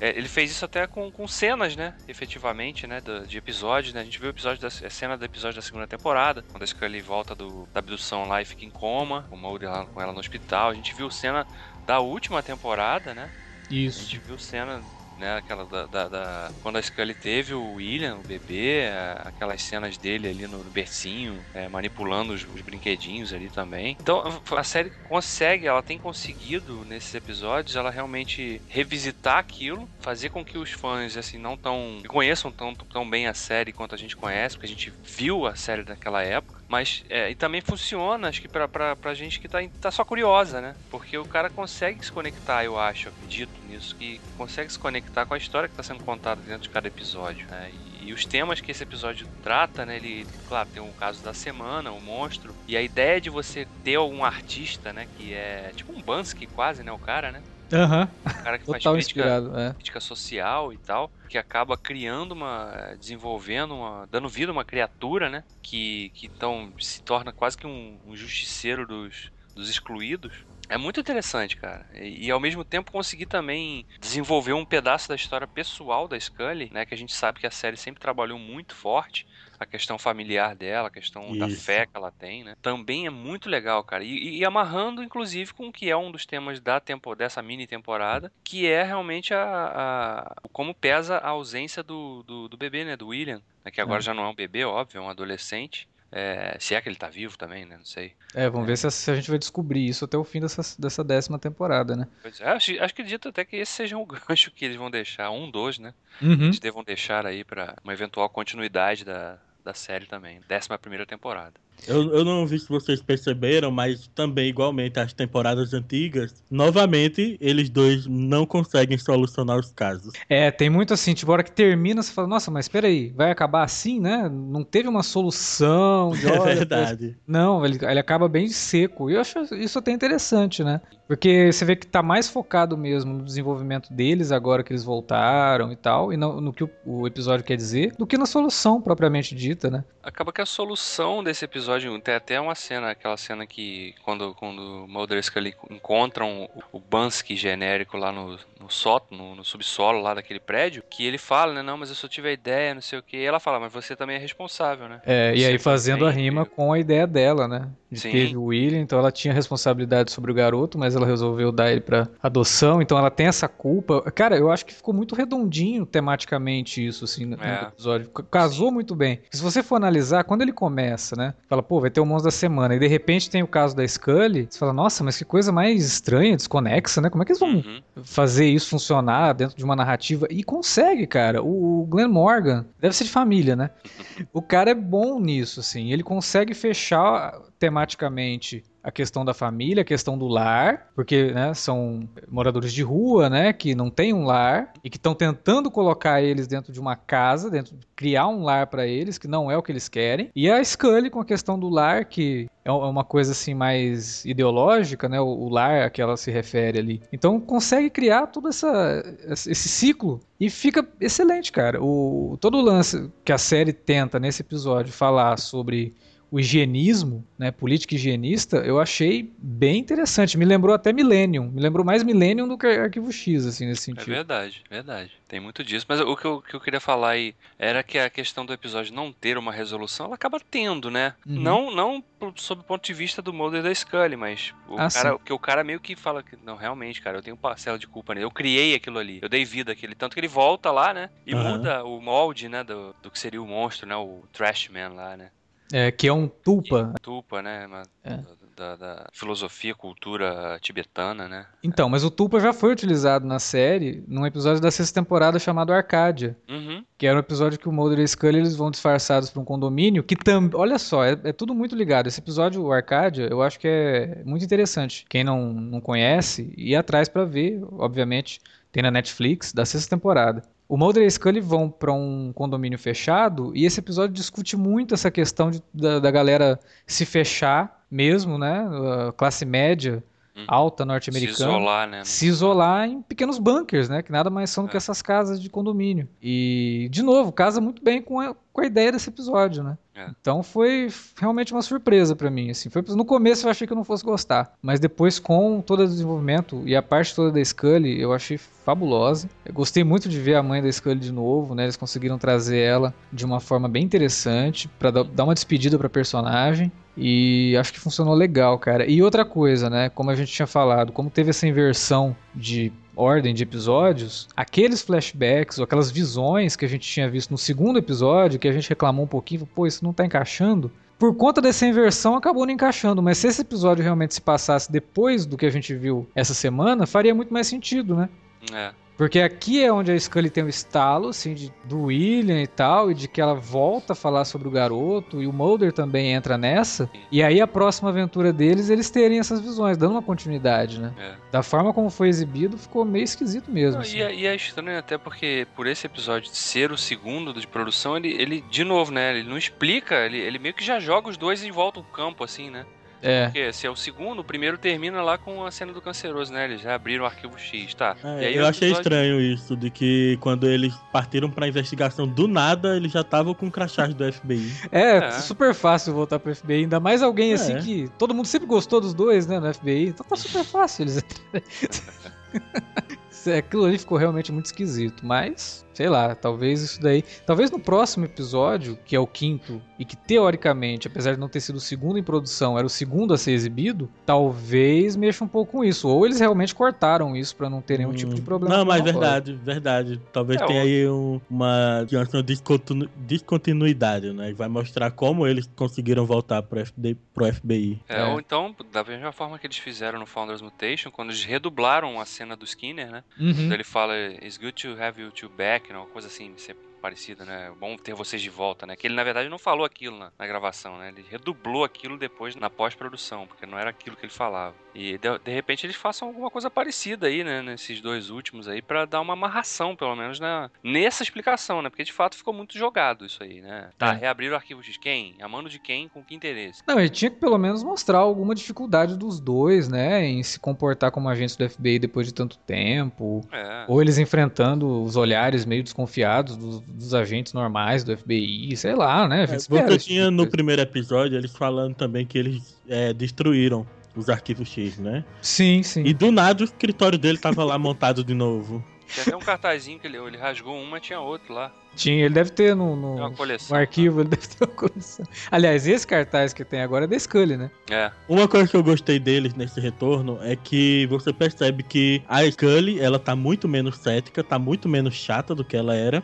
é, 0.00 0.10
ele 0.10 0.28
fez 0.28 0.50
isso 0.50 0.64
até 0.64 0.86
com, 0.86 1.10
com 1.10 1.26
cenas, 1.26 1.74
né? 1.74 1.94
Efetivamente, 2.06 2.86
né? 2.86 3.00
De, 3.00 3.26
de 3.26 3.38
episódios, 3.38 3.92
né? 3.92 4.00
A 4.00 4.04
gente 4.04 4.18
viu 4.18 4.28
o 4.28 4.30
episódio 4.30 4.60
da 4.60 4.68
a 4.68 4.90
cena 4.90 5.16
do 5.16 5.24
episódio 5.24 5.56
da 5.56 5.62
segunda 5.62 5.86
temporada, 5.86 6.42
quando 6.50 6.62
a 6.62 6.66
Scully 6.66 7.00
volta 7.00 7.34
do, 7.34 7.68
da 7.72 7.80
abdução 7.80 8.26
lá 8.26 8.40
e 8.40 8.44
fica 8.44 8.64
em 8.64 8.70
coma, 8.70 9.26
o 9.30 9.36
Mulder 9.36 9.70
lá 9.70 9.86
com 9.86 10.00
ela 10.00 10.12
no 10.12 10.20
hospital. 10.20 10.70
A 10.70 10.74
gente 10.74 10.94
viu 10.94 11.10
cena 11.10 11.46
da 11.86 12.00
última 12.00 12.42
temporada, 12.42 13.12
né? 13.12 13.30
Isso. 13.70 14.00
A 14.00 14.02
gente 14.04 14.18
viu 14.18 14.38
cena 14.38 14.82
né? 15.18 15.36
Aquela 15.36 15.64
da, 15.66 15.86
da, 15.86 16.08
da, 16.08 16.52
quando 16.62 16.76
a 16.76 16.82
Scully 16.82 17.14
teve 17.14 17.54
o 17.54 17.74
William, 17.74 18.16
o 18.16 18.26
bebê, 18.26 18.88
aquelas 19.24 19.62
cenas 19.62 19.98
dele 19.98 20.28
ali 20.28 20.46
no 20.46 20.58
bercinho, 20.64 21.44
é, 21.54 21.68
manipulando 21.68 22.32
os, 22.32 22.46
os, 22.54 22.60
brinquedinhos 22.60 23.32
ali 23.32 23.48
também. 23.48 23.96
Então 24.00 24.42
a 24.50 24.64
série 24.64 24.90
consegue, 25.08 25.66
ela 25.66 25.82
tem 25.82 25.98
conseguido 25.98 26.84
nesses 26.84 27.14
episódios, 27.14 27.76
ela 27.76 27.90
realmente 27.90 28.60
revisitar 28.68 29.38
aquilo, 29.38 29.88
fazer 30.00 30.28
com 30.30 30.44
que 30.44 30.58
os 30.58 30.70
fãs 30.70 31.16
assim 31.16 31.38
não 31.38 31.56
tão 31.56 32.02
conheçam 32.06 32.52
tão, 32.52 32.74
tão 32.74 33.08
bem 33.08 33.26
a 33.26 33.34
série 33.34 33.72
quanto 33.72 33.94
a 33.94 33.98
gente 33.98 34.16
conhece, 34.16 34.56
porque 34.56 34.66
a 34.66 34.68
gente 34.68 34.92
viu 35.02 35.46
a 35.46 35.54
série 35.54 35.82
daquela 35.82 36.22
época. 36.22 36.58
Mas 36.68 37.02
é, 37.08 37.30
e 37.30 37.34
também 37.34 37.62
funciona, 37.62 38.28
acho 38.28 38.42
que 38.42 38.48
pra, 38.48 38.68
pra, 38.68 38.94
pra 38.94 39.14
gente 39.14 39.40
que 39.40 39.48
tá, 39.48 39.58
tá 39.80 39.90
só 39.90 40.04
curiosa, 40.04 40.60
né? 40.60 40.76
Porque 40.90 41.16
o 41.16 41.24
cara 41.24 41.48
consegue 41.48 42.04
se 42.04 42.12
conectar, 42.12 42.64
eu 42.64 42.78
acho, 42.78 43.08
acredito 43.08 43.57
nisso, 43.68 43.94
que 43.96 44.20
consegue 44.36 44.72
se 44.72 44.78
conectar 44.78 45.26
com 45.26 45.34
a 45.34 45.38
história 45.38 45.68
que 45.68 45.74
está 45.74 45.82
sendo 45.82 46.02
contada 46.04 46.40
dentro 46.40 46.62
de 46.62 46.70
cada 46.70 46.88
episódio, 46.88 47.46
né? 47.48 47.70
E, 48.00 48.08
e, 48.08 48.12
os 48.12 48.24
temas 48.24 48.60
que 48.60 48.70
esse 48.70 48.82
episódio 48.82 49.26
trata, 49.42 49.84
né? 49.84 49.96
Ele, 49.96 50.26
claro, 50.48 50.68
tem 50.72 50.82
o 50.82 50.92
caso 50.94 51.22
da 51.22 51.34
semana, 51.34 51.92
o 51.92 52.00
monstro, 52.00 52.54
e 52.66 52.76
a 52.76 52.82
ideia 52.82 53.20
de 53.20 53.30
você 53.30 53.66
ter 53.84 53.96
algum 53.96 54.24
artista, 54.24 54.92
né? 54.92 55.06
Que 55.16 55.34
é 55.34 55.72
tipo 55.74 55.92
um 55.92 56.02
Bansky 56.02 56.46
quase, 56.46 56.82
né? 56.82 56.90
O 56.90 56.98
cara, 56.98 57.30
né? 57.30 57.42
Aham. 57.72 58.00
Uhum. 58.00 58.32
O 58.32 58.42
cara 58.42 58.58
que 58.58 58.66
faz 58.66 58.82
crítica, 58.82 59.42
é. 59.56 59.74
crítica 59.74 60.00
social 60.00 60.72
e 60.72 60.78
tal, 60.78 61.10
que 61.28 61.36
acaba 61.36 61.76
criando 61.76 62.32
uma. 62.32 62.94
desenvolvendo 62.98 63.74
uma. 63.74 64.06
dando 64.10 64.28
vida 64.28 64.50
a 64.50 64.54
uma 64.54 64.64
criatura, 64.64 65.28
né? 65.28 65.44
Que, 65.62 66.10
que 66.14 66.26
então 66.26 66.72
se 66.78 67.02
torna 67.02 67.32
quase 67.32 67.56
que 67.56 67.66
um, 67.66 67.98
um 68.06 68.16
justiceiro 68.16 68.86
dos, 68.86 69.30
dos 69.54 69.68
excluídos. 69.68 70.32
É 70.68 70.76
muito 70.76 71.00
interessante, 71.00 71.56
cara. 71.56 71.86
E, 71.94 72.26
e, 72.26 72.30
ao 72.30 72.38
mesmo 72.38 72.64
tempo 72.64 72.92
conseguir 72.92 73.26
também 73.26 73.86
desenvolver 74.00 74.52
um 74.52 74.64
pedaço 74.64 75.08
da 75.08 75.14
história 75.14 75.46
pessoal 75.46 76.06
da 76.06 76.18
Scully, 76.18 76.70
né? 76.72 76.84
Que 76.84 76.94
a 76.94 76.98
gente 76.98 77.14
sabe 77.14 77.40
que 77.40 77.46
a 77.46 77.50
série 77.50 77.76
sempre 77.76 78.00
trabalhou 78.00 78.38
muito 78.38 78.74
forte 78.74 79.26
a 79.58 79.66
questão 79.66 79.98
familiar 79.98 80.54
dela, 80.54 80.88
a 80.88 80.90
questão 80.90 81.30
Isso. 81.30 81.38
da 81.38 81.48
fé 81.48 81.86
que 81.86 81.96
ela 81.96 82.12
tem, 82.12 82.44
né? 82.44 82.54
Também 82.62 83.06
é 83.06 83.10
muito 83.10 83.48
legal, 83.48 83.82
cara. 83.82 84.04
E, 84.04 84.38
e, 84.38 84.44
amarrando, 84.44 85.02
inclusive, 85.02 85.52
com 85.52 85.68
o 85.68 85.72
que 85.72 85.90
é 85.90 85.96
um 85.96 86.12
dos 86.12 86.24
temas 86.24 86.60
da 86.60 86.78
tempo, 86.78 87.14
dessa 87.14 87.42
mini 87.42 87.66
temporada, 87.66 88.30
que 88.44 88.66
é 88.66 88.82
realmente 88.82 89.34
a, 89.34 89.42
a 89.42 90.48
como 90.52 90.74
pesa 90.74 91.16
a 91.16 91.30
ausência 91.30 91.82
do, 91.82 92.22
do, 92.22 92.48
do 92.48 92.56
bebê, 92.56 92.84
né? 92.84 92.96
Do 92.96 93.08
William, 93.08 93.42
né? 93.64 93.70
que 93.70 93.80
agora 93.80 93.98
é. 93.98 94.02
já 94.02 94.14
não 94.14 94.24
é 94.24 94.28
um 94.28 94.34
bebê, 94.34 94.64
óbvio, 94.64 94.98
é 94.98 95.02
um 95.02 95.10
adolescente. 95.10 95.88
É, 96.10 96.56
se 96.58 96.74
é 96.74 96.80
que 96.80 96.88
ele 96.88 96.96
tá 96.96 97.08
vivo 97.08 97.36
também, 97.36 97.66
né? 97.66 97.76
Não 97.76 97.84
sei. 97.84 98.14
É, 98.34 98.48
vamos 98.48 98.66
é. 98.66 98.68
ver 98.68 98.78
se 98.78 98.86
a, 98.86 98.90
se 98.90 99.10
a, 99.10 99.14
gente 99.14 99.28
vai 99.28 99.38
descobrir 99.38 99.86
isso 99.86 100.04
até 100.04 100.16
o 100.16 100.24
fim 100.24 100.40
dessa, 100.40 100.62
dessa 100.80 101.04
décima 101.04 101.38
temporada, 101.38 101.94
né? 101.94 102.08
Pois 102.22 102.40
é, 102.40 102.44
acho, 102.44 102.72
acho 102.82 102.94
que 102.94 103.02
acredito 103.02 103.28
até 103.28 103.44
que 103.44 103.56
esse 103.56 103.72
seja 103.72 103.96
um 103.96 104.06
gancho 104.28 104.50
que 104.50 104.64
eles 104.64 104.76
vão 104.76 104.90
deixar, 104.90 105.30
um 105.30 105.50
dos, 105.50 105.78
né? 105.78 105.92
Uhum. 106.22 106.44
Eles 106.44 106.58
devam 106.58 106.82
deixar 106.82 107.26
aí 107.26 107.44
para 107.44 107.76
uma 107.84 107.92
eventual 107.92 108.28
continuidade 108.30 109.04
da, 109.04 109.38
da 109.62 109.74
série 109.74 110.06
também. 110.06 110.40
Décima 110.48 110.78
primeira 110.78 111.04
temporada. 111.04 111.54
Eu, 111.86 112.14
eu 112.14 112.24
não 112.24 112.46
vi 112.46 112.58
se 112.58 112.68
vocês 112.68 113.00
perceberam, 113.00 113.70
mas 113.70 114.08
também, 114.14 114.48
igualmente, 114.48 114.98
as 114.98 115.12
temporadas 115.12 115.72
antigas, 115.72 116.34
novamente, 116.50 117.36
eles 117.40 117.68
dois 117.68 118.06
não 118.06 118.44
conseguem 118.44 118.98
solucionar 118.98 119.58
os 119.58 119.70
casos. 119.72 120.12
É, 120.28 120.50
tem 120.50 120.68
muito 120.68 120.92
assim, 120.92 121.14
tipo, 121.14 121.30
a 121.30 121.34
hora 121.34 121.42
que 121.42 121.52
termina, 121.52 122.02
você 122.02 122.12
fala, 122.12 122.28
nossa, 122.28 122.50
mas 122.50 122.68
peraí, 122.68 123.10
vai 123.10 123.30
acabar 123.30 123.62
assim, 123.62 124.00
né? 124.00 124.28
Não 124.28 124.62
teve 124.62 124.88
uma 124.88 125.02
solução. 125.02 126.10
De, 126.18 126.26
é 126.26 126.40
verdade. 126.40 127.16
Não, 127.26 127.64
ele, 127.64 127.78
ele 127.82 128.00
acaba 128.00 128.28
bem 128.28 128.48
seco. 128.48 129.10
E 129.10 129.14
eu 129.14 129.20
acho 129.20 129.38
isso 129.54 129.78
até 129.78 129.92
interessante, 129.92 130.62
né? 130.64 130.80
Porque 131.06 131.50
você 131.50 131.64
vê 131.64 131.74
que 131.74 131.86
tá 131.86 132.02
mais 132.02 132.28
focado 132.28 132.76
mesmo 132.76 133.14
no 133.14 133.24
desenvolvimento 133.24 133.90
deles 133.90 134.30
agora 134.30 134.62
que 134.62 134.70
eles 134.70 134.84
voltaram 134.84 135.72
e 135.72 135.76
tal, 135.76 136.12
e 136.12 136.18
no, 136.18 136.38
no 136.38 136.52
que 136.52 136.62
o, 136.62 136.70
o 136.84 137.06
episódio 137.06 137.44
quer 137.46 137.56
dizer, 137.56 137.92
do 137.96 138.06
que 138.06 138.18
na 138.18 138.26
solução 138.26 138.78
propriamente 138.78 139.34
dita, 139.34 139.70
né? 139.70 139.84
Acaba 140.02 140.30
que 140.32 140.42
a 140.42 140.46
solução 140.46 141.24
desse 141.24 141.46
episódio 141.46 141.67
episódio 141.68 141.98
tem 142.00 142.14
até 142.14 142.40
uma 142.40 142.54
cena, 142.54 142.90
aquela 142.90 143.16
cena 143.16 143.46
que 143.46 143.94
quando, 144.02 144.34
quando 144.34 144.84
o 144.84 144.88
Mulder 144.88 145.18
e 145.18 145.22
Scully 145.22 145.54
encontram 145.70 146.48
o, 146.72 146.78
o 146.78 146.80
Bansky 146.80 147.36
genérico 147.36 147.96
lá 147.96 148.10
no, 148.10 148.38
no 148.58 148.70
sótão, 148.70 149.16
no, 149.16 149.34
no, 149.36 149.44
subsolo 149.44 150.00
lá 150.00 150.14
daquele 150.14 150.40
prédio, 150.40 150.82
que 150.88 151.04
ele 151.04 151.18
fala, 151.18 151.54
né, 151.54 151.62
não, 151.62 151.76
mas 151.76 151.90
eu 151.90 151.94
só 151.94 152.08
tive 152.08 152.28
a 152.28 152.32
ideia, 152.32 152.74
não 152.74 152.80
sei 152.80 152.98
o 152.98 153.02
que, 153.02 153.16
e 153.16 153.24
ela 153.24 153.38
fala, 153.38 153.60
mas 153.60 153.72
você 153.72 153.94
também 153.94 154.16
é 154.16 154.18
responsável, 154.18 154.88
né? 154.88 155.00
É, 155.04 155.32
você 155.32 155.42
e 155.42 155.44
aí 155.46 155.58
fazendo 155.58 156.06
a 156.06 156.10
rima 156.10 156.46
com 156.46 156.72
a 156.72 156.78
ideia 156.78 157.06
dela, 157.06 157.46
né? 157.46 157.68
De 157.90 157.98
Sim. 157.98 158.10
teve 158.10 158.36
o 158.36 158.44
William, 158.44 158.80
então 158.80 158.98
ela 158.98 159.10
tinha 159.10 159.32
responsabilidade 159.32 160.12
sobre 160.12 160.30
o 160.30 160.34
garoto, 160.34 160.78
mas 160.78 160.94
ela 160.94 161.06
resolveu 161.06 161.50
dar 161.50 161.72
ele 161.72 161.80
pra 161.80 162.06
adoção, 162.22 162.82
então 162.82 162.98
ela 162.98 163.10
tem 163.10 163.26
essa 163.26 163.48
culpa. 163.48 164.02
Cara, 164.12 164.36
eu 164.36 164.50
acho 164.50 164.66
que 164.66 164.74
ficou 164.74 164.92
muito 164.92 165.14
redondinho 165.14 165.86
tematicamente 165.86 166.86
isso, 166.86 167.04
assim, 167.04 167.24
no 167.24 167.42
É. 167.42 167.62
no 167.62 167.68
episódio. 167.68 168.10
Casou 168.30 168.70
muito 168.70 168.94
bem. 168.94 169.20
Se 169.30 169.42
você 169.42 169.62
for 169.62 169.76
analisar, 169.76 170.24
quando 170.24 170.42
ele 170.42 170.52
começa, 170.52 171.16
né? 171.16 171.34
Fala, 171.58 171.62
pô, 171.66 171.80
vai 171.80 171.90
ter 171.90 172.00
o 172.00 172.06
monstro 172.06 172.26
da 172.26 172.30
semana, 172.30 172.74
e 172.76 172.78
de 172.78 172.86
repente 172.86 173.28
tem 173.28 173.42
o 173.42 173.46
caso 173.48 173.74
da 173.74 173.86
Scully, 173.86 174.46
você 174.48 174.58
fala, 174.58 174.72
nossa, 174.72 175.02
mas 175.02 175.16
que 175.18 175.24
coisa 175.24 175.50
mais 175.50 175.84
estranha, 175.84 176.36
desconexa, 176.36 177.00
né? 177.00 177.10
Como 177.10 177.22
é 177.22 177.26
que 177.26 177.32
eles 177.32 177.40
vão 177.40 177.48
Uhum. 177.48 177.82
fazer 178.04 178.46
isso 178.46 178.68
funcionar 178.70 179.32
dentro 179.32 179.56
de 179.56 179.64
uma 179.64 179.74
narrativa. 179.74 180.26
E 180.30 180.44
consegue, 180.44 181.06
cara. 181.06 181.42
O 181.42 181.68
o 181.78 181.86
Glenn 181.86 182.08
Morgan 182.08 182.66
deve 182.80 182.94
ser 182.94 183.04
de 183.04 183.10
família, 183.10 183.54
né? 183.56 183.70
O 184.32 184.40
cara 184.42 184.70
é 184.70 184.74
bom 184.74 185.20
nisso, 185.20 185.60
assim. 185.60 185.92
Ele 185.92 186.02
consegue 186.02 186.54
fechar 186.54 187.38
tematicamente 187.58 188.64
a 188.88 188.90
questão 188.90 189.22
da 189.22 189.34
família, 189.34 189.82
a 189.82 189.84
questão 189.84 190.16
do 190.16 190.26
lar, 190.26 190.88
porque 190.94 191.30
né, 191.30 191.52
são 191.52 192.08
moradores 192.26 192.72
de 192.72 192.82
rua, 192.82 193.28
né, 193.28 193.52
que 193.52 193.74
não 193.74 193.90
têm 193.90 194.14
um 194.14 194.24
lar 194.24 194.72
e 194.82 194.88
que 194.88 194.96
estão 194.96 195.14
tentando 195.14 195.70
colocar 195.70 196.22
eles 196.22 196.46
dentro 196.46 196.72
de 196.72 196.80
uma 196.80 196.96
casa, 196.96 197.50
dentro 197.50 197.76
criar 197.94 198.28
um 198.28 198.42
lar 198.42 198.66
para 198.66 198.86
eles, 198.86 199.18
que 199.18 199.28
não 199.28 199.50
é 199.50 199.56
o 199.58 199.62
que 199.62 199.70
eles 199.70 199.90
querem. 199.90 200.30
E 200.34 200.50
a 200.50 200.64
Scully 200.64 201.10
com 201.10 201.20
a 201.20 201.24
questão 201.24 201.58
do 201.58 201.68
lar, 201.68 202.06
que 202.06 202.48
é 202.64 202.72
uma 202.72 203.04
coisa 203.04 203.32
assim 203.32 203.52
mais 203.52 204.24
ideológica, 204.24 205.06
né, 205.06 205.20
o, 205.20 205.26
o 205.26 205.48
lar 205.50 205.82
a 205.82 205.90
que 205.90 206.00
ela 206.00 206.16
se 206.16 206.30
refere 206.30 206.78
ali. 206.78 207.02
Então 207.12 207.38
consegue 207.38 207.90
criar 207.90 208.28
todo 208.28 208.48
essa, 208.48 209.02
esse 209.28 209.68
ciclo 209.68 210.18
e 210.40 210.48
fica 210.48 210.86
excelente, 210.98 211.52
cara. 211.52 211.82
O, 211.82 212.38
todo 212.40 212.56
o 212.56 212.62
lance 212.62 213.10
que 213.22 213.32
a 213.32 213.38
série 213.38 213.74
tenta 213.74 214.18
nesse 214.18 214.40
episódio 214.40 214.92
falar 214.94 215.38
sobre 215.38 215.94
o 216.30 216.38
higienismo, 216.38 217.24
né, 217.38 217.50
política 217.50 217.94
higienista, 217.94 218.58
eu 218.58 218.78
achei 218.78 219.30
bem 219.38 219.78
interessante. 219.78 220.36
Me 220.36 220.44
lembrou 220.44 220.74
até 220.74 220.92
Millennium. 220.92 221.50
Me 221.50 221.60
lembrou 221.60 221.84
mais 221.84 222.02
Millennium 222.02 222.46
do 222.46 222.58
que 222.58 222.66
Arquivo 222.66 223.10
X, 223.12 223.46
assim, 223.46 223.66
nesse 223.66 223.82
É 223.82 223.84
sentido. 223.94 224.12
verdade, 224.14 224.62
verdade. 224.70 225.12
Tem 225.26 225.40
muito 225.40 225.64
disso. 225.64 225.86
Mas 225.88 226.00
o 226.00 226.16
que 226.16 226.24
eu, 226.24 226.42
que 226.42 226.54
eu 226.54 226.60
queria 226.60 226.80
falar 226.80 227.10
aí 227.10 227.34
era 227.58 227.82
que 227.82 227.98
a 227.98 228.10
questão 228.10 228.44
do 228.44 228.52
episódio 228.52 228.94
não 228.94 229.12
ter 229.12 229.38
uma 229.38 229.52
resolução, 229.52 230.06
ela 230.06 230.14
acaba 230.16 230.38
tendo, 230.50 230.90
né? 230.90 231.14
Uhum. 231.26 231.34
Não, 231.40 231.70
não 231.74 232.04
sob 232.36 232.60
o 232.60 232.64
ponto 232.64 232.84
de 232.84 232.92
vista 232.94 233.22
do 233.22 233.32
Mulder 233.32 233.60
e 233.60 233.62
da 233.62 233.74
Scully, 233.74 234.16
mas 234.16 234.52
o 234.68 234.74
Ah, 234.78 234.90
cara, 234.90 235.12
sim. 235.12 235.18
que 235.24 235.32
o 235.32 235.38
cara 235.38 235.62
meio 235.64 235.80
que 235.80 235.94
fala 235.96 236.22
que 236.22 236.36
não, 236.44 236.56
realmente, 236.56 237.00
cara, 237.00 237.18
eu 237.18 237.22
tenho 237.22 237.36
parcela 237.36 237.78
de 237.78 237.86
culpa 237.86 238.12
nele. 238.14 238.24
Eu 238.26 238.30
criei 238.30 238.74
aquilo 238.74 238.98
ali. 238.98 239.18
Eu 239.22 239.28
dei 239.28 239.44
vida 239.44 239.72
àquele, 239.72 239.94
tanto 239.94 240.14
que 240.14 240.20
ele 240.20 240.28
volta 240.28 240.70
lá, 240.70 240.92
né? 240.92 241.08
E 241.26 241.34
Aham. 241.34 241.50
muda 241.50 241.84
o 241.84 242.00
molde, 242.00 242.48
né, 242.48 242.62
do, 242.64 242.94
do 243.02 243.10
que 243.10 243.18
seria 243.18 243.40
o 243.42 243.46
monstro, 243.46 243.86
né, 243.86 243.96
o 243.96 244.22
Trashman 244.32 244.88
lá, 244.88 245.16
né? 245.16 245.30
É, 245.72 245.90
que 245.90 246.06
é 246.08 246.12
um 246.12 246.26
tulpa. 246.28 246.94
Tupa, 247.02 247.42
né, 247.42 247.66
uma- 247.66 247.82
É. 248.04 248.18
da, 248.56 248.74
da 248.74 249.06
filosofia, 249.12 249.72
cultura 249.72 250.58
tibetana, 250.60 251.28
né? 251.28 251.46
Então, 251.62 251.88
mas 251.88 252.02
o 252.02 252.10
tulpa 252.10 252.40
já 252.40 252.52
foi 252.52 252.72
utilizado 252.72 253.24
na 253.24 253.38
série 253.38 254.02
num 254.08 254.26
episódio 254.26 254.60
da 254.60 254.68
sexta 254.70 255.00
temporada 255.00 255.38
chamado 255.38 255.72
Arcádia. 255.72 256.36
Uhum. 256.48 256.84
Que 256.96 257.06
era 257.06 257.16
um 257.16 257.20
episódio 257.20 257.56
que 257.56 257.68
o 257.68 257.72
Mulder 257.72 258.00
e 258.00 258.02
a 258.02 258.06
Scully 258.08 258.38
eles 258.38 258.56
vão 258.56 258.68
disfarçados 258.70 259.30
para 259.30 259.40
um 259.40 259.44
condomínio. 259.44 260.02
Que 260.02 260.16
também. 260.16 260.58
Olha 260.58 260.76
só, 260.76 261.04
é, 261.04 261.12
é 261.22 261.32
tudo 261.32 261.54
muito 261.54 261.76
ligado. 261.76 262.08
Esse 262.08 262.18
episódio, 262.20 262.60
o 262.62 262.72
Arcádia, 262.72 263.28
eu 263.30 263.42
acho 263.42 263.60
que 263.60 263.68
é 263.68 264.22
muito 264.24 264.44
interessante. 264.44 265.06
Quem 265.08 265.22
não, 265.22 265.52
não 265.52 265.80
conhece, 265.80 266.52
ir 266.56 266.74
atrás 266.74 267.08
para 267.08 267.24
ver, 267.24 267.62
obviamente. 267.72 268.40
Tem 268.72 268.82
na 268.82 268.90
Netflix, 268.90 269.52
da 269.52 269.64
sexta 269.64 269.88
temporada. 269.96 270.42
O 270.68 270.76
Mulder 270.76 271.02
e 271.02 271.06
a 271.06 271.10
Scully 271.10 271.40
vão 271.40 271.70
para 271.70 271.92
um 271.92 272.32
condomínio 272.32 272.78
fechado 272.78 273.52
e 273.56 273.64
esse 273.64 273.80
episódio 273.80 274.14
discute 274.14 274.56
muito 274.56 274.92
essa 274.94 275.10
questão 275.10 275.50
de- 275.50 275.62
da, 275.72 275.98
da 275.98 276.10
galera 276.10 276.60
se 276.86 277.06
fechar 277.06 277.84
mesmo, 277.90 278.36
né? 278.38 278.66
A 279.08 279.12
classe 279.12 279.46
média, 279.46 280.04
Uhum. 280.38 280.44
alta 280.46 280.84
Se 280.84 280.86
norte-americana 280.88 281.50
isolar, 281.52 281.88
né? 281.88 282.04
se 282.04 282.26
isolar 282.26 282.88
em 282.88 283.02
pequenos 283.02 283.38
bunkers, 283.38 283.88
né? 283.88 284.02
Que 284.02 284.12
nada 284.12 284.30
mais 284.30 284.50
são 284.50 284.64
do 284.64 284.70
que 284.70 284.76
É. 284.76 284.78
essas 284.78 285.02
casas 285.02 285.40
de 285.42 285.50
condomínio. 285.50 286.08
E, 286.22 286.88
de 286.90 287.02
novo, 287.02 287.32
casa 287.32 287.60
muito 287.60 287.82
bem 287.82 288.00
com 288.00 288.20
a, 288.20 288.34
com 288.52 288.60
a 288.60 288.66
ideia 288.66 288.92
desse 288.92 289.08
episódio, 289.08 289.62
né? 289.62 289.76
É. 289.96 290.06
Então 290.20 290.44
foi 290.44 290.88
realmente 291.20 291.52
uma 291.52 291.60
surpresa 291.62 292.14
pra 292.14 292.30
mim, 292.30 292.50
assim. 292.50 292.70
Foi, 292.70 292.82
no 292.88 293.04
começo 293.04 293.46
eu 293.46 293.50
achei 293.50 293.66
que 293.66 293.72
eu 293.72 293.76
não 293.76 293.82
fosse 293.82 294.04
gostar, 294.04 294.52
mas 294.62 294.78
depois 294.78 295.18
com 295.18 295.60
todo 295.60 295.80
o 295.82 295.86
desenvolvimento 295.88 296.62
e 296.64 296.76
a 296.76 296.82
parte 296.82 297.14
toda 297.16 297.32
da 297.32 297.44
Scully, 297.44 298.00
eu 298.00 298.12
achei 298.12 298.38
fabulosa. 298.38 299.28
Eu 299.44 299.52
gostei 299.52 299.82
muito 299.82 300.08
de 300.08 300.20
ver 300.20 300.36
a 300.36 300.42
mãe 300.42 300.62
da 300.62 300.70
Scully 300.70 301.00
de 301.00 301.10
novo, 301.12 301.52
né? 301.54 301.64
Eles 301.64 301.76
conseguiram 301.76 302.16
trazer 302.16 302.58
ela 302.58 302.94
de 303.12 303.24
uma 303.24 303.40
forma 303.40 303.68
bem 303.68 303.82
interessante 303.82 304.68
pra 304.78 304.90
dar 304.92 305.02
dar 305.04 305.24
uma 305.24 305.34
despedida 305.34 305.76
pra 305.78 305.88
personagem. 305.88 306.70
E 307.00 307.56
acho 307.56 307.72
que 307.72 307.78
funcionou 307.78 308.14
legal, 308.14 308.58
cara. 308.58 308.84
E 308.84 309.00
outra 309.02 309.24
coisa, 309.24 309.70
né? 309.70 309.88
Como 309.88 310.10
a 310.10 310.16
gente 310.16 310.32
tinha 310.32 310.46
falado, 310.46 310.90
como 310.90 311.08
teve 311.08 311.30
essa 311.30 311.46
inversão 311.46 312.16
de 312.34 312.72
ordem 312.96 313.32
de 313.32 313.44
episódios, 313.44 314.28
aqueles 314.36 314.82
flashbacks 314.82 315.58
ou 315.58 315.64
aquelas 315.64 315.90
visões 315.92 316.56
que 316.56 316.64
a 316.64 316.68
gente 316.68 316.88
tinha 316.88 317.08
visto 317.08 317.30
no 317.30 317.38
segundo 317.38 317.78
episódio, 317.78 318.40
que 318.40 318.48
a 318.48 318.52
gente 318.52 318.68
reclamou 318.68 319.04
um 319.04 319.08
pouquinho, 319.08 319.46
pô, 319.46 319.66
isso 319.66 319.84
não 319.84 319.92
tá 319.92 320.04
encaixando. 320.04 320.72
Por 320.98 321.14
conta 321.14 321.40
dessa 321.40 321.64
inversão, 321.64 322.16
acabou 322.16 322.44
não 322.44 322.52
encaixando. 322.52 323.00
Mas 323.00 323.18
se 323.18 323.28
esse 323.28 323.42
episódio 323.42 323.84
realmente 323.84 324.14
se 324.14 324.20
passasse 324.20 324.70
depois 324.72 325.24
do 325.24 325.36
que 325.36 325.46
a 325.46 325.50
gente 325.50 325.72
viu 325.72 326.08
essa 326.12 326.34
semana, 326.34 326.84
faria 326.84 327.14
muito 327.14 327.32
mais 327.32 327.46
sentido, 327.46 327.94
né? 327.94 328.08
É. 328.52 328.72
Porque 328.98 329.20
aqui 329.20 329.62
é 329.62 329.72
onde 329.72 329.92
a 329.92 329.98
Scully 329.98 330.28
tem 330.28 330.42
o 330.42 330.48
estalo, 330.48 331.10
assim, 331.10 331.32
de, 331.32 331.52
do 331.64 331.84
William 331.84 332.42
e 332.42 332.48
tal, 332.48 332.90
e 332.90 332.94
de 332.94 333.06
que 333.06 333.20
ela 333.20 333.34
volta 333.34 333.92
a 333.92 333.96
falar 333.96 334.24
sobre 334.24 334.48
o 334.48 334.50
garoto, 334.50 335.22
e 335.22 335.26
o 335.28 335.32
Mulder 335.32 335.72
também 335.72 336.12
entra 336.12 336.36
nessa. 336.36 336.90
E 337.12 337.22
aí 337.22 337.40
a 337.40 337.46
próxima 337.46 337.90
aventura 337.90 338.32
deles, 338.32 338.68
eles 338.68 338.90
terem 338.90 339.20
essas 339.20 339.40
visões, 339.40 339.76
dando 339.76 339.92
uma 339.92 340.02
continuidade, 340.02 340.80
né? 340.80 340.92
É. 340.98 341.14
Da 341.30 341.44
forma 341.44 341.72
como 341.72 341.88
foi 341.90 342.08
exibido, 342.08 342.58
ficou 342.58 342.84
meio 342.84 343.04
esquisito 343.04 343.52
mesmo. 343.52 343.74
Não, 343.74 343.82
assim. 343.82 343.98
e, 343.98 344.02
é, 344.02 344.14
e 344.14 344.26
é 344.26 344.34
estranho 344.34 344.76
até 344.76 344.98
porque 344.98 345.46
por 345.54 345.68
esse 345.68 345.86
episódio 345.86 346.28
ser 346.32 346.72
o 346.72 346.76
segundo 346.76 347.32
de 347.32 347.46
produção, 347.46 347.96
ele, 347.96 348.08
ele 348.20 348.44
de 348.50 348.64
novo, 348.64 348.90
né? 348.90 349.16
Ele 349.16 349.28
não 349.28 349.38
explica, 349.38 349.94
ele, 350.06 350.18
ele 350.18 350.40
meio 350.40 350.54
que 350.54 350.64
já 350.64 350.80
joga 350.80 351.08
os 351.08 351.16
dois 351.16 351.44
em 351.44 351.52
volta 351.52 351.80
do 351.80 351.86
campo, 351.86 352.24
assim, 352.24 352.50
né? 352.50 352.66
É. 353.00 353.26
Porque 353.26 353.52
se 353.52 353.66
é 353.66 353.70
o 353.70 353.76
segundo, 353.76 354.18
o 354.20 354.24
primeiro 354.24 354.58
termina 354.58 355.00
lá 355.02 355.16
com 355.16 355.44
a 355.44 355.50
cena 355.50 355.72
do 355.72 355.80
canceroso, 355.80 356.32
né? 356.32 356.44
Eles 356.46 356.60
já 356.60 356.74
abriram 356.74 357.04
o 357.04 357.06
arquivo 357.06 357.38
X, 357.38 357.72
tá? 357.74 357.96
É, 358.02 358.22
e 358.22 358.26
aí 358.26 358.36
eu 358.36 358.46
achei 358.46 358.68
episódio- 358.68 358.80
estranho 358.92 359.20
isso, 359.20 359.56
de 359.56 359.70
que 359.70 360.18
quando 360.20 360.48
eles 360.48 360.74
partiram 360.92 361.30
pra 361.30 361.46
investigação 361.46 362.08
do 362.08 362.26
nada, 362.26 362.76
eles 362.76 362.90
já 362.90 363.02
estavam 363.02 363.34
com 363.34 363.50
crachás 363.50 363.94
do 363.94 364.04
FBI. 364.12 364.52
É, 364.72 364.96
É. 364.98 365.10
super 365.12 365.54
fácil 365.54 365.92
voltar 365.94 366.18
pro 366.18 366.34
FBI, 366.34 366.62
ainda 366.62 366.80
mais 366.80 367.02
alguém 367.02 367.32
assim 367.32 367.54
É. 367.54 367.60
que 367.60 367.88
todo 367.98 368.12
mundo 368.14 368.26
sempre 368.26 368.48
gostou 368.48 368.80
dos 368.80 368.92
dois, 368.94 369.26
né, 369.26 369.38
no 369.38 369.46
FBI. 369.54 369.88
Então 369.88 370.04
tá 370.04 370.16
super 370.16 370.44
fácil 370.44 370.82
eles. 370.84 371.04
Aquilo 373.38 373.64
ali 373.66 373.78
ficou 373.78 373.98
realmente 373.98 374.32
muito 374.32 374.46
esquisito, 374.46 375.04
mas 375.04 375.64
sei 375.78 375.88
lá, 375.88 376.12
talvez 376.12 376.60
isso 376.60 376.80
daí. 376.82 377.04
Talvez 377.24 377.52
no 377.52 377.60
próximo 377.60 378.04
episódio, 378.04 378.76
que 378.84 378.96
é 378.96 378.98
o 378.98 379.06
quinto, 379.06 379.62
e 379.78 379.84
que 379.84 379.96
teoricamente, 379.96 380.88
apesar 380.88 381.12
de 381.14 381.20
não 381.20 381.28
ter 381.28 381.40
sido 381.40 381.54
o 381.54 381.60
segundo 381.60 381.96
em 382.00 382.02
produção, 382.02 382.58
era 382.58 382.66
o 382.66 382.70
segundo 382.70 383.14
a 383.14 383.18
ser 383.18 383.30
exibido, 383.30 383.88
talvez 384.04 384.96
mexa 384.96 385.22
um 385.22 385.28
pouco 385.28 385.52
com 385.52 385.64
isso. 385.64 385.86
Ou 385.88 386.04
eles 386.04 386.18
realmente 386.18 386.52
cortaram 386.52 387.14
isso 387.14 387.36
pra 387.36 387.48
não 387.48 387.62
ter 387.62 387.78
nenhum 387.78 387.92
tipo 387.92 388.12
de 388.12 388.20
Hum. 388.20 388.24
problema. 388.24 388.56
Não, 388.56 388.64
mas 388.64 388.82
com 388.82 388.88
a 388.88 388.92
voz. 388.92 388.98
verdade, 389.00 389.34
verdade. 389.40 390.00
Talvez 390.12 390.40
É, 390.42 390.46
tenha 390.46 390.62
aí 390.62 390.88
um- 390.88 391.20
uma, 391.30 391.86
uma 392.12 392.22
descontinu- 392.24 392.88
descontinuidade, 392.96 394.12
né? 394.12 394.32
Vai 394.32 394.48
mostrar 394.48 394.90
como 394.90 395.26
eles 395.28 395.48
conseguiram 395.54 396.04
voltar 396.04 396.42
pro, 396.42 396.58
FD, 396.58 396.96
pro 397.14 397.24
FBI. 397.32 397.80
É, 397.88 397.98
É. 398.00 398.04
Ou 398.04 398.18
então, 398.18 398.54
da 398.72 398.82
mesma 398.82 399.12
forma 399.12 399.38
que 399.38 399.46
eles 399.46 399.58
fizeram 399.58 399.98
no 400.00 400.06
Founders 400.06 400.40
Mutation, 400.42 400.90
quando 400.90 401.10
eles 401.10 401.22
redublaram 401.24 402.00
a 402.00 402.04
cena 402.04 402.36
do 402.36 402.44
Skinner, 402.44 402.90
né? 402.90 403.04
Uhum. 403.18 403.32
Quando 403.34 403.52
ele 403.52 403.64
fala, 403.64 403.94
It's 404.22 404.36
good 404.36 404.52
to 404.54 404.80
have 404.82 405.00
you 405.00 405.10
two 405.12 405.28
back, 405.28 405.67
né? 405.72 405.78
uma 405.78 405.86
coisa 405.86 406.08
assim, 406.08 406.34
sempre 406.36 406.67
parecida, 406.78 407.24
né? 407.24 407.52
Bom 407.58 407.76
ter 407.76 407.94
vocês 407.94 408.20
de 408.22 408.30
volta, 408.30 408.66
né? 408.66 408.76
Que 408.76 408.86
ele, 408.86 408.94
na 408.94 409.04
verdade, 409.04 409.28
não 409.28 409.38
falou 409.38 409.64
aquilo 409.64 409.98
na, 409.98 410.10
na 410.18 410.26
gravação, 410.26 410.78
né? 410.78 410.88
Ele 410.88 411.04
redublou 411.08 411.64
aquilo 411.64 411.98
depois 411.98 412.34
na 412.36 412.48
pós-produção, 412.48 413.26
porque 413.26 413.46
não 413.46 413.58
era 413.58 413.70
aquilo 413.70 413.96
que 413.96 414.04
ele 414.06 414.12
falava. 414.12 414.54
E, 414.74 414.96
de, 414.98 415.18
de 415.18 415.30
repente, 415.32 415.66
eles 415.66 415.76
façam 415.76 416.08
alguma 416.08 416.30
coisa 416.30 416.48
parecida 416.50 417.06
aí, 417.08 417.24
né? 417.24 417.42
Nesses 417.42 417.80
dois 417.80 418.10
últimos 418.10 418.46
aí, 418.48 418.62
pra 418.62 418.84
dar 418.84 419.00
uma 419.00 419.12
amarração, 419.14 419.74
pelo 419.74 419.96
menos, 419.96 420.20
na, 420.20 420.50
nessa 420.62 421.02
explicação, 421.02 421.60
né? 421.62 421.68
Porque, 421.68 421.84
de 421.84 421.92
fato, 421.92 422.16
ficou 422.16 422.32
muito 422.32 422.56
jogado 422.56 423.04
isso 423.04 423.22
aí, 423.22 423.40
né? 423.40 423.70
Tá, 423.76 423.92
É. 423.94 423.96
reabrir 423.98 424.30
o 424.30 424.34
arquivo 424.36 424.62
X. 424.62 424.76
Quem? 424.76 425.16
A 425.20 425.28
mano 425.28 425.48
de 425.48 425.58
quem? 425.58 425.88
Com 425.88 426.02
que 426.04 426.14
interesse? 426.14 426.62
Não, 426.66 426.78
ele 426.78 426.88
tinha 426.88 427.10
que 427.10 427.16
pelo 427.18 427.38
menos 427.38 427.62
mostrar 427.64 427.98
alguma 427.98 428.34
dificuldade 428.34 428.96
dos 428.96 429.18
dois, 429.20 429.68
né? 429.68 430.04
Em 430.04 430.22
se 430.22 430.38
comportar 430.38 430.90
como 430.92 431.08
agentes 431.08 431.36
do 431.36 431.48
FBI 431.48 431.78
depois 431.78 432.06
de 432.06 432.14
tanto 432.14 432.38
tempo. 432.38 433.26
É. 433.32 433.64
Ou 433.68 433.82
eles 433.82 433.98
enfrentando 433.98 434.82
os 434.82 434.96
olhares 434.96 435.44
meio 435.44 435.62
desconfiados 435.62 436.36
dos, 436.36 436.60
dos 436.68 436.94
agentes 436.94 437.32
normais 437.32 437.82
do 437.84 437.96
FBI, 437.96 438.56
sei 438.56 438.74
lá, 438.74 439.08
né? 439.08 439.22
A 439.22 439.26
gente 439.26 439.32
É, 439.32 439.36
espera 439.36 439.78
tipo 439.78 439.78
tinha 439.78 440.04
de 440.04 440.10
no 440.10 440.18
coisa. 440.18 440.30
primeiro 440.30 440.62
episódio 440.62 441.16
eles 441.16 441.32
falando 441.32 441.74
também 441.74 442.06
que 442.06 442.18
eles 442.18 442.60
é, 442.68 442.92
destruíram 442.92 443.66
os 443.96 444.08
arquivos 444.08 444.48
X, 444.48 444.78
né? 444.78 445.04
Sim, 445.20 445.62
sim. 445.62 445.82
E 445.84 445.92
do 445.94 446.12
nada 446.12 446.42
o 446.42 446.44
escritório 446.44 446.98
dele 446.98 447.18
tava 447.18 447.44
lá 447.44 447.58
montado 447.58 448.04
de 448.04 448.14
novo. 448.14 448.64
Tinha 448.86 449.04
até 449.04 449.14
um 449.16 449.20
cartazinho 449.20 449.78
que 449.78 449.86
ele, 449.86 449.98
ele 449.98 450.16
rasgou 450.16 450.58
uma, 450.58 450.80
tinha 450.80 450.98
outro 450.98 451.34
lá. 451.34 451.52
Tinha, 451.76 452.06
ele 452.06 452.14
deve 452.14 452.30
ter 452.30 452.56
no, 452.56 452.74
no, 452.74 452.94
uma 452.96 453.10
no 453.10 453.16
coleção. 453.16 453.54
arquivo, 453.56 454.00
ele 454.00 454.08
deve 454.08 454.26
ter 454.28 454.44
uma 454.44 454.54
coleção. 454.54 455.04
Aliás, 455.30 455.66
esse 455.66 455.86
cartaz 455.86 456.32
que 456.32 456.42
tem 456.44 456.62
agora 456.62 456.84
é 456.86 456.88
da 456.88 456.98
Scully, 456.98 457.36
né? 457.36 457.50
É, 457.70 457.90
Uma 458.08 458.26
coisa 458.26 458.48
que 458.48 458.56
eu 458.56 458.62
gostei 458.62 458.98
deles 458.98 459.34
nesse 459.34 459.60
retorno 459.60 460.18
é 460.22 460.34
que 460.36 460.86
você 460.86 461.12
percebe 461.12 461.62
que 461.62 462.02
a 462.08 462.24
Scully, 462.30 462.80
ela 462.80 462.98
tá 462.98 463.14
muito 463.14 463.46
menos 463.46 463.76
cética, 463.76 464.24
tá 464.24 464.38
muito 464.38 464.68
menos 464.70 464.94
chata 464.94 465.34
do 465.34 465.44
que 465.44 465.56
ela 465.56 465.74
era. 465.74 466.02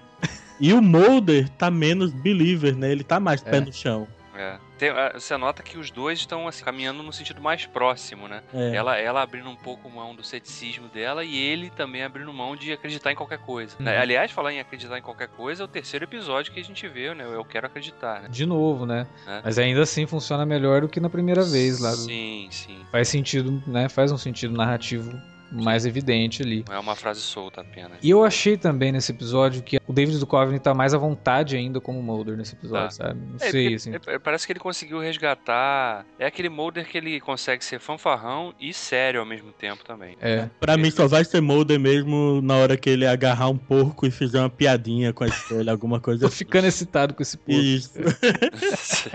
E 0.61 0.73
o 0.73 0.81
Mulder 0.81 1.49
tá 1.51 1.71
menos 1.71 2.13
believer, 2.13 2.77
né? 2.77 2.91
Ele 2.93 3.05
tá 3.05 3.19
mais 3.21 3.43
pé 3.43 3.57
É. 3.57 3.61
no 3.61 3.73
chão. 3.73 4.07
é. 4.37 4.59
Tem- 4.77 4.91
ah, 4.91 5.13
você 5.15 5.37
nota 5.37 5.63
que 5.63 5.79
os 5.79 5.93
dois 5.93 6.19
estão 6.19 6.49
assim, 6.49 6.65
caminhando 6.65 7.01
no 7.05 7.13
sentido 7.13 7.41
mais 7.41 7.65
próximo, 7.67 8.27
né? 8.27 8.43
É. 8.53 8.75
Ela, 8.75 8.99
ela 8.99 9.23
abrindo 9.23 9.49
um 9.49 9.55
pouco 9.55 9.89
mão 9.89 10.13
do 10.17 10.25
ceticismo 10.25 10.89
dela 10.89 11.25
e 11.25 11.37
ele 11.39 11.71
também 11.71 12.03
abrindo 12.03 12.33
mão 12.33 12.57
de 12.57 12.73
acreditar 12.73 13.13
em 13.13 13.15
qualquer 13.15 13.39
coisa. 13.39 13.77
Uhum. 13.79 13.85
né? 13.85 13.97
Aliás, 13.97 14.33
falar 14.33 14.53
em 14.53 14.59
acreditar 14.59 14.99
em 14.99 15.03
qualquer 15.03 15.29
coisa 15.29 15.63
é 15.63 15.65
o 15.65 15.69
terceiro 15.69 16.05
episódio 16.05 16.53
que 16.53 16.59
a 16.59 16.65
gente 16.65 16.87
vê, 16.89 17.15
né? 17.15 17.25
Eu 17.25 17.45
quero 17.45 17.69
acreditar, 17.69 18.23
né? 18.23 18.29
De 18.29 18.45
novo, 18.45 18.85
né? 18.85 19.07
É. 19.27 19.41
Mas 19.45 19.57
ainda 19.57 19.83
assim 19.83 20.05
funciona 20.07 20.45
melhor 20.45 20.81
do 20.81 20.89
que 20.89 20.99
na 20.99 21.09
primeira 21.09 21.45
vez 21.45 21.79
lá. 21.79 21.91
do- 21.93 21.97
Sim, 21.99 22.49
sim. 22.51 22.81
Faz 22.91 23.07
sentido, 23.09 23.63
né? 23.69 23.89
Faz 23.89 24.11
um 24.11 24.19
sentido 24.19 24.53
narrativo 24.57 25.17
mais 25.53 25.87
evidente 25.87 26.43
ali. 26.43 26.65
Não 26.69 26.75
é 26.75 26.79
uma 26.79 26.95
frase 26.97 27.21
solta 27.21 27.61
apenas. 27.61 27.99
E 28.03 28.11
eu 28.11 28.25
achei 28.25 28.57
também 28.57 28.91
nesse 28.93 29.13
episódio 29.13 29.63
que 29.63 29.79
o 29.87 29.93
David 29.93 30.19
Duchovny 30.19 30.59
tá 30.59 30.75
mais 30.75 30.93
à 30.95 30.99
vontade 30.99 31.57
ainda 31.57 31.81
como 31.81 32.03
Mulder 32.03 32.37
nesse 32.37 32.55
episódio, 32.55 32.97
Tá. 32.97 33.07
sabe? 33.09 33.21
Não 33.21 33.37
É, 33.41 33.51
sei, 33.51 33.75
assim. 33.75 33.93
é, 34.07 34.19
parece 34.19 34.47
que 34.47 34.53
ele 34.53 34.61
conseguiu 34.61 34.99
resgatar. 34.99 36.05
É 36.19 36.27
aquele 36.27 36.49
Mulder 36.49 36.87
que 36.89 36.99
ele 36.99 37.21
consegue 37.21 37.65
ser 37.65 37.79
fanfarrão 37.79 38.53
e 38.61 38.73
sério 38.73 39.21
ao 39.21 39.27
mesmo 39.27 39.53
tempo 39.53 39.85
também. 39.85 40.17
É. 40.21 40.49
Pra 40.59 40.77
mim 40.77 40.91
só 40.91 41.07
vai 41.07 41.25
ser 41.25 41.41
Mulder 41.41 41.79
mesmo 41.79 42.41
na 42.43 42.57
hora 42.57 42.77
que 42.77 42.91
ele 42.91 43.07
agarrar 43.07 43.49
um 43.49 43.57
porco 43.59 44.07
e 44.07 44.11
fizer 44.11 44.41
uma 44.41 44.51
piadinha 44.51 45.13
com 45.13 45.25
a 45.25 45.29
Scully, 45.29 45.71
alguma 45.71 46.01
coisa 46.01 46.21
Tô 46.23 46.27
assim. 46.27 46.37
ficando 46.39 46.67
excitado 46.67 47.15
com 47.15 47.23
esse 47.23 47.37
porco. 47.37 47.61
Isso. 47.61 47.93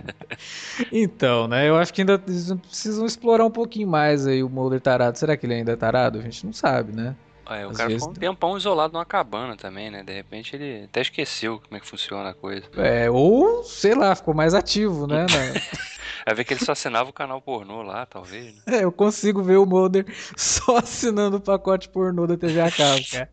Então, 0.92 1.48
né? 1.48 1.68
Eu 1.68 1.76
acho 1.78 1.94
que 1.94 2.02
ainda 2.02 2.18
precisam 2.18 3.06
explorar 3.06 3.46
um 3.46 3.52
pouquinho 3.52 3.88
mais 3.88 4.26
aí 4.28 4.42
o 4.44 4.50
Mulder 4.50 4.80
tarado. 4.80 5.18
Será 5.18 5.36
que 5.36 5.46
ele 5.46 5.54
ainda 5.56 5.74
é 5.74 5.76
tarado? 5.76 6.19
A 6.20 6.24
gente 6.24 6.46
não 6.46 6.54
sabe, 6.54 6.92
né? 6.94 7.16
É, 7.50 7.66
o 7.66 7.72
Às 7.72 7.78
cara 7.78 7.90
vezes- 7.90 8.04
ficou 8.04 8.16
um 8.16 8.20
tempão 8.20 8.58
isolado 8.58 8.94
numa 8.94 9.06
cabana 9.06 9.56
também, 9.58 9.90
né? 9.90 10.04
De 10.04 10.14
repente 10.14 10.56
ele 10.56 10.84
até 10.86 11.02
esqueceu 11.02 11.60
como 11.60 11.76
é 11.78 11.80
que 11.80 11.88
funciona 11.88 12.30
a 12.30 12.34
coisa. 12.34 12.64
É, 12.78 13.10
ou, 13.10 13.64
sei 13.64 13.96
lá, 13.96 14.14
ficou 14.16 14.36
mais 14.36 14.54
ativo, 14.54 15.08
né? 15.08 15.26
Vai 16.26 16.36
ver 16.36 16.44
que 16.44 16.54
ele 16.54 16.64
só 16.64 16.74
assinava 16.74 17.10
o 17.10 17.14
canal 17.14 17.42
pornô 17.42 17.82
lá, 17.82 18.06
talvez. 18.06 18.54
Né? 18.54 18.62
É, 18.80 18.84
eu 18.84 18.92
consigo 18.92 19.42
ver 19.42 19.58
o 19.58 19.66
Mulder 19.66 20.06
só 20.38 20.78
assinando 20.78 21.38
o 21.38 21.42
pacote 21.42 21.90
pornô 21.90 22.28
da 22.28 22.38
TV 22.38 22.62
a 22.62 22.70
cabo, 22.70 23.04
cara. 23.12 23.30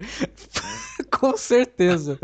Com 1.20 1.36
certeza. 1.36 2.18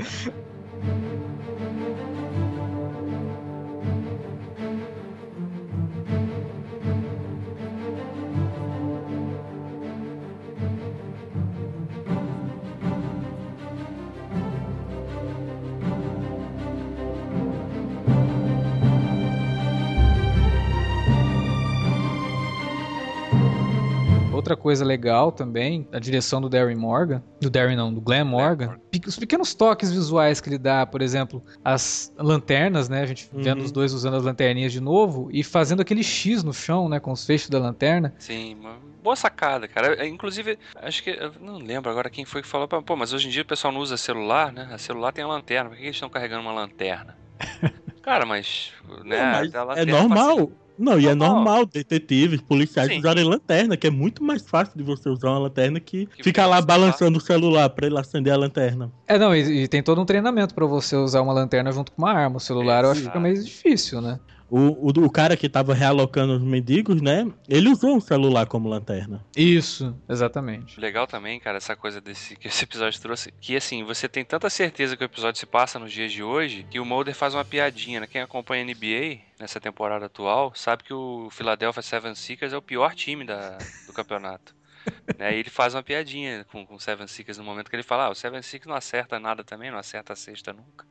Outra 24.43 24.57
coisa 24.57 24.85
legal 24.85 25.31
também, 25.31 25.87
a 25.93 26.01
direção 26.01 26.41
do 26.41 26.49
Darren 26.49 26.75
Morgan, 26.75 27.23
do 27.41 27.49
Darren 27.49 27.77
não, 27.77 27.95
do 27.95 28.01
Glenn 28.01 28.25
Morgan, 28.25 28.67
Morgan. 28.67 28.81
os 29.07 29.17
pequenos 29.17 29.55
toques 29.55 29.93
visuais 29.93 30.41
que 30.41 30.49
ele 30.49 30.59
dá, 30.59 30.85
por 30.85 31.01
exemplo, 31.01 31.41
as 31.65 32.13
lanternas, 32.19 32.89
né, 32.89 33.03
a 33.03 33.07
gente 33.07 33.31
vendo 33.33 33.59
Uhum. 33.61 33.65
os 33.67 33.71
dois 33.71 33.93
usando 33.93 34.17
as 34.17 34.25
lanterninhas 34.25 34.73
de 34.73 34.81
novo 34.81 35.29
e 35.33 35.45
fazendo 35.45 35.81
aquele 35.81 36.03
X 36.03 36.43
no 36.43 36.53
chão, 36.53 36.89
né, 36.89 36.99
com 36.99 37.13
os 37.13 37.25
feixes 37.25 37.49
da 37.49 37.61
lanterna. 37.61 38.13
Sim, 38.19 38.57
uma 38.59 38.79
boa 39.01 39.15
sacada, 39.15 39.69
cara. 39.69 39.95
É, 40.03 40.09
Inclusive, 40.09 40.59
acho 40.75 41.05
que. 41.05 41.11
Eu 41.11 41.33
não 41.41 41.59
lembro 41.59 41.89
agora 41.89 42.11
quem 42.11 42.25
foi 42.25 42.43
que 42.43 42.49
falou. 42.49 42.67
Pô, 42.67 42.97
mas 42.97 43.13
hoje 43.13 43.29
em 43.29 43.31
dia 43.31 43.43
o 43.43 43.47
pessoal 43.47 43.73
não 43.73 43.81
usa 43.81 43.97
celular, 43.97 44.53
né? 44.53 44.69
A 44.73 44.79
celular 44.79 45.13
tem 45.13 45.23
a 45.25 45.29
lanterna. 45.29 45.71
Por 45.71 45.77
que 45.79 45.85
eles 45.85 45.97
estão 45.97 46.09
carregando 46.11 46.43
uma 46.43 46.53
lanterna? 46.53 47.17
Cara, 48.03 48.27
mas. 48.27 48.73
Né, 49.05 49.43
Não, 49.53 49.67
mas 49.67 49.79
é 49.79 49.85
normal. 49.85 50.51
Não, 50.79 50.99
e 50.99 51.07
é 51.07 51.15
Normal. 51.15 51.37
normal 51.37 51.67
detetives, 51.67 52.41
policiais 52.41 52.89
Sim. 52.89 52.99
usarem 52.99 53.25
lanterna, 53.25 53.77
que 53.77 53.87
é 53.87 53.91
muito 53.91 54.23
mais 54.25 54.43
fácil 54.43 54.77
de 54.77 54.83
você 54.83 55.09
usar 55.09 55.31
uma 55.31 55.39
lanterna 55.39 55.79
que, 55.81 56.07
Que 56.07 56.23
ficar 56.23 56.47
lá 56.47 56.61
balançando 56.61 57.19
o 57.19 57.21
celular 57.21 57.69
pra 57.71 57.87
ele 57.87 57.99
acender 57.99 58.33
a 58.33 58.37
lanterna. 58.37 58.91
É, 59.07 59.19
não, 59.19 59.35
e, 59.35 59.65
e 59.65 59.69
tem 59.69 59.83
todo 59.83 60.01
um 60.01 60.05
treinamento 60.05 60.55
pra 60.55 60.67
você 60.67 60.97
usar 60.97 61.21
uma 61.21 61.33
lanterna 61.33 61.71
junto 61.73 61.93
com 61.93 62.03
uma 62.03 62.13
arma. 62.13 62.37
O 62.37 62.41
celular 62.41 62.85
eu 62.85 62.91
acho 62.91 63.01
que 63.01 63.07
fica 63.07 63.21
meio 63.21 63.43
difícil, 63.43 64.01
né? 64.01 64.19
O, 64.55 64.91
o, 64.91 65.07
o 65.07 65.11
cara 65.11 65.35
que 65.35 65.49
tava 65.49 65.73
realocando 65.73 66.35
os 66.35 66.43
mendigos, 66.43 67.01
né? 67.01 67.27
Ele 67.49 67.71
usou 67.71 67.97
um 67.97 68.01
celular 68.03 68.45
como 68.45 68.69
lanterna. 68.69 69.25
Isso, 69.35 69.97
exatamente. 70.07 70.79
Legal 70.79 71.07
também, 71.07 71.41
cara, 71.41 71.57
essa 71.57 71.75
coisa 71.75 72.03
desse 72.03 72.37
que 72.37 72.49
esse 72.49 72.65
episódio 72.65 73.01
trouxe. 73.01 73.33
Que 73.41 73.57
assim, 73.57 73.83
você 73.83 74.07
tem 74.07 74.23
tanta 74.23 74.51
certeza 74.51 74.95
que 74.95 75.03
o 75.03 75.07
episódio 75.07 75.41
se 75.41 75.47
passa 75.47 75.79
nos 75.79 75.91
dias 75.91 76.13
de 76.13 76.23
hoje 76.23 76.67
que 76.69 76.79
o 76.79 76.85
Mulder 76.85 77.15
faz 77.15 77.33
uma 77.33 77.47
piadinha, 77.47 78.01
né? 78.01 78.07
Quem 78.07 78.21
acompanha 78.21 78.63
a 78.63 78.67
NBA 78.67 79.21
nessa 79.41 79.59
temporada 79.59 80.05
atual 80.05 80.53
sabe 80.55 80.85
que 80.85 80.93
o 80.93 81.31
Philadelphia 81.31 81.83
Seven 81.83 82.15
Seekers 82.15 82.53
é 82.53 82.57
o 82.59 82.61
pior 82.61 82.95
time 82.95 83.25
da, 83.25 83.57
do 83.87 83.95
campeonato. 83.95 84.55
né? 85.19 85.35
E 85.35 85.39
ele 85.39 85.49
faz 85.49 85.75
uma 85.75 85.83
piadinha 85.83 86.45
com, 86.53 86.67
com 86.67 86.75
o 86.75 86.81
Seven 86.81 87.07
Seekers 87.07 87.39
no 87.39 87.45
momento 87.45 87.71
que 87.71 87.77
ele 87.77 87.83
fala: 87.83 88.05
Ah, 88.05 88.11
o 88.11 88.15
Seven 88.15 88.43
Seekers 88.43 88.69
não 88.69 88.77
acerta 88.77 89.19
nada 89.19 89.43
também, 89.43 89.71
não 89.71 89.79
acerta 89.79 90.13
a 90.13 90.17
sexta 90.17 90.53
nunca. 90.53 90.85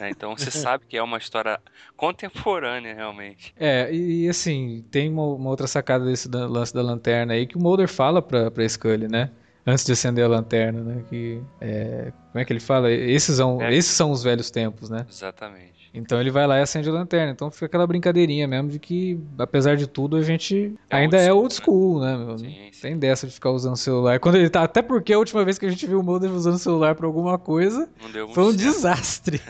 Né? 0.00 0.10
Então 0.10 0.36
você 0.36 0.50
sabe 0.50 0.86
que 0.86 0.96
é 0.96 1.02
uma 1.02 1.18
história 1.18 1.60
contemporânea, 1.96 2.94
realmente. 2.94 3.54
É, 3.56 3.92
e, 3.92 4.24
e, 4.24 4.28
assim, 4.28 4.84
tem 4.90 5.08
uma, 5.10 5.22
uma 5.34 5.50
outra 5.50 5.66
sacada 5.66 6.04
desse 6.04 6.28
da- 6.28 6.46
lance 6.46 6.72
da 6.74 6.82
lanterna 6.82 7.34
aí 7.34 7.46
que 7.46 7.56
o 7.56 7.60
Mulder 7.60 7.88
fala 7.88 8.22
pra, 8.22 8.50
pra 8.50 8.68
Scully, 8.68 9.06
né? 9.08 9.30
Antes 9.66 9.84
de 9.84 9.92
acender 9.92 10.24
a 10.24 10.28
lanterna, 10.28 10.82
né? 10.82 11.04
Que. 11.08 11.42
é, 11.60 12.12
como 12.32 12.40
é 12.40 12.44
que 12.44 12.52
ele 12.52 12.60
fala? 12.60 12.90
Esses 12.90 13.36
são, 13.36 13.60
É. 13.60 13.74
esses 13.74 13.92
são 13.92 14.10
os 14.10 14.22
velhos 14.22 14.50
tempos, 14.50 14.88
né? 14.88 15.06
Exatamente. 15.08 15.79
Então 15.92 16.20
ele 16.20 16.30
vai 16.30 16.46
lá 16.46 16.58
e 16.58 16.62
acende 16.62 16.88
a 16.88 16.92
lanterna. 16.92 17.32
Então 17.32 17.50
fica 17.50 17.66
aquela 17.66 17.86
brincadeirinha 17.86 18.46
mesmo 18.46 18.70
de 18.70 18.78
que, 18.78 19.18
apesar 19.36 19.76
de 19.76 19.88
tudo, 19.88 20.16
a 20.16 20.22
gente 20.22 20.72
É 20.88 20.96
ainda 20.96 21.16
old 21.16 21.26
é 21.26 21.28
school, 21.28 21.42
old 21.42 21.54
school, 21.54 22.00
né? 22.00 22.16
meu? 22.16 22.38
Sim, 22.38 22.46
sim. 22.70 22.80
Tem 22.80 22.96
dessa 22.98 23.26
de 23.26 23.32
ficar 23.32 23.50
usando 23.50 23.76
celular. 23.76 24.20
Quando 24.20 24.36
ele 24.36 24.48
tá, 24.48 24.62
até 24.62 24.82
porque 24.82 25.12
a 25.12 25.18
última 25.18 25.44
vez 25.44 25.58
que 25.58 25.66
a 25.66 25.70
gente 25.70 25.84
viu 25.86 25.98
o 25.98 26.02
Mulder 26.02 26.30
usando 26.30 26.58
celular 26.58 26.94
pra 26.94 27.06
alguma 27.06 27.38
coisa 27.38 27.88
foi 28.32 28.44
um 28.44 28.52
certo. 28.52 28.56
desastre. 28.56 29.40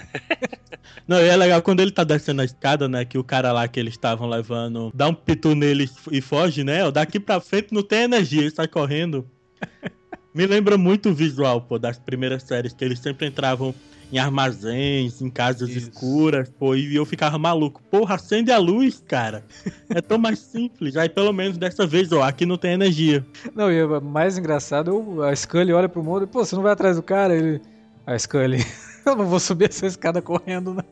Não, 1.06 1.20
e 1.20 1.28
é 1.28 1.36
legal 1.36 1.60
quando 1.60 1.80
ele 1.80 1.90
tá 1.90 2.04
descendo 2.04 2.40
a 2.40 2.44
escada, 2.44 2.88
né? 2.88 3.04
Que 3.04 3.18
o 3.18 3.24
cara 3.24 3.52
lá 3.52 3.68
que 3.68 3.78
eles 3.78 3.94
estavam 3.94 4.28
levando 4.28 4.90
dá 4.94 5.08
um 5.08 5.14
pitu 5.14 5.54
nele 5.54 5.88
e 6.10 6.20
foge, 6.20 6.64
né? 6.64 6.90
Daqui 6.90 7.20
pra 7.20 7.40
frente 7.40 7.72
não 7.72 7.82
tem 7.82 8.04
energia, 8.04 8.40
ele 8.42 8.50
sai 8.50 8.66
correndo. 8.66 9.26
Me 10.32 10.46
lembra 10.46 10.78
muito 10.78 11.10
o 11.10 11.14
visual, 11.14 11.60
pô, 11.60 11.78
das 11.78 11.98
primeiras 11.98 12.44
séries, 12.44 12.72
que 12.72 12.84
eles 12.84 12.98
sempre 13.00 13.26
entravam 13.26 13.74
em 14.12 14.18
armazéns, 14.18 15.20
em 15.20 15.30
casas 15.30 15.70
Isso. 15.70 15.90
escuras, 15.90 16.48
pô, 16.58 16.74
e 16.74 16.94
eu 16.94 17.06
ficava 17.06 17.38
maluco. 17.38 17.80
Porra, 17.90 18.16
acende 18.16 18.50
a 18.50 18.58
luz, 18.58 19.02
cara. 19.06 19.44
É 19.88 20.00
tão 20.00 20.18
mais 20.18 20.38
simples. 20.38 20.96
Aí 20.96 21.08
pelo 21.08 21.32
menos 21.32 21.56
dessa 21.56 21.86
vez, 21.86 22.10
ó, 22.12 22.22
aqui 22.22 22.44
não 22.44 22.58
tem 22.58 22.72
energia. 22.72 23.24
Não, 23.54 23.70
e 23.70 23.82
o 23.82 24.00
mais 24.00 24.36
engraçado, 24.36 25.22
a 25.22 25.34
Scully 25.34 25.72
olha 25.72 25.88
pro 25.88 26.02
Mulder, 26.02 26.28
pô, 26.28 26.44
você 26.44 26.56
não 26.56 26.62
vai 26.62 26.72
atrás 26.72 26.96
do 26.96 27.02
cara? 27.02 27.36
Ele. 27.36 27.60
A 28.06 28.18
Scully, 28.18 28.64
eu 29.06 29.16
não 29.16 29.26
vou 29.26 29.38
subir 29.38 29.68
essa 29.68 29.86
escada 29.86 30.20
correndo, 30.20 30.74
não. 30.74 30.84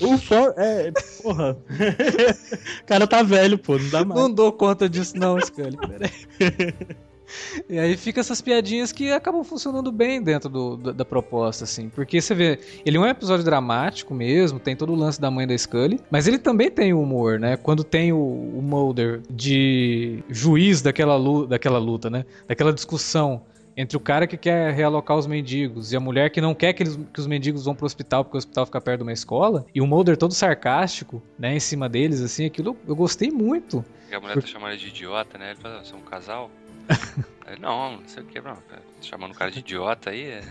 O 0.00 0.18
for... 0.18 0.52
É, 0.56 0.90
porra. 1.22 1.56
o 2.82 2.84
cara 2.84 3.06
tá 3.06 3.22
velho, 3.22 3.56
pô, 3.56 3.78
não 3.78 3.88
dá 3.90 4.04
mais. 4.04 4.20
Não 4.20 4.30
dou 4.30 4.52
conta 4.52 4.88
disso, 4.88 5.16
não, 5.16 5.40
Scully. 5.40 5.76
Peraí. 5.76 6.10
E 7.68 7.78
aí 7.78 7.96
fica 7.96 8.20
essas 8.20 8.40
piadinhas 8.40 8.92
que 8.92 9.10
acabam 9.10 9.42
funcionando 9.44 9.90
bem 9.90 10.22
dentro 10.22 10.48
do- 10.48 10.76
da, 10.76 10.92
da 10.92 11.04
proposta, 11.04 11.64
assim. 11.64 11.88
Porque 11.88 12.20
você 12.20 12.34
vê, 12.34 12.58
ele 12.84 12.96
é 12.96 13.00
um 13.00 13.06
episódio 13.06 13.44
dramático 13.44 14.12
mesmo, 14.14 14.58
tem 14.58 14.76
todo 14.76 14.92
o 14.92 14.96
lance 14.96 15.20
da 15.20 15.30
mãe 15.30 15.46
da 15.46 15.56
Scully, 15.56 16.00
mas 16.10 16.26
ele 16.28 16.38
também 16.38 16.70
tem 16.70 16.92
o 16.92 17.00
humor, 17.00 17.38
né? 17.38 17.56
Quando 17.56 17.82
tem 17.84 18.12
o, 18.12 18.18
o 18.18 18.60
Mulder 18.62 19.22
de 19.30 20.22
juiz 20.28 20.82
daquela, 20.82 21.16
lu- 21.16 21.46
daquela 21.46 21.78
luta, 21.78 22.10
né? 22.10 22.24
Daquela 22.46 22.72
discussão 22.72 23.42
entre 23.76 23.96
o 23.96 24.00
cara 24.00 24.24
que 24.26 24.36
quer 24.36 24.72
realocar 24.72 25.16
os 25.16 25.26
mendigos 25.26 25.90
e 25.92 25.96
a 25.96 26.00
mulher 26.00 26.30
que 26.30 26.40
não 26.40 26.54
quer 26.54 26.72
que, 26.72 26.84
eles- 26.84 26.96
que 27.12 27.18
os 27.18 27.26
mendigos 27.26 27.64
vão 27.64 27.74
pro 27.74 27.84
hospital 27.86 28.22
porque 28.24 28.36
o 28.36 28.38
hospital 28.38 28.66
fica 28.66 28.80
perto 28.80 28.98
de 28.98 29.02
uma 29.02 29.12
escola, 29.12 29.66
e 29.74 29.80
o 29.80 29.86
Mulder 29.86 30.16
todo 30.16 30.32
sarcástico, 30.32 31.20
né, 31.36 31.56
em 31.56 31.60
cima 31.60 31.88
deles, 31.88 32.20
assim, 32.20 32.44
aquilo 32.44 32.76
eu- 32.86 32.94
gostei 32.94 33.30
muito. 33.32 33.84
Porque 34.02 34.14
a 34.14 34.20
mulher 34.20 34.34
tá 34.40 34.46
chamando 34.46 34.70
ele 34.72 34.80
de 34.80 34.88
idiota, 34.88 35.36
né? 35.38 35.50
Ele 35.50 35.60
fala, 35.60 35.82
você 35.84 35.92
é 35.92 35.96
um 35.96 36.00
casal? 36.02 36.48
não, 37.60 37.98
não 37.98 38.08
sei 38.08 38.22
o 38.22 38.26
que, 38.26 38.40
não. 38.40 38.56
Chamando 39.00 39.32
o 39.32 39.34
cara 39.34 39.50
de 39.50 39.60
idiota 39.60 40.10
aí. 40.10 40.24
É... 40.24 40.42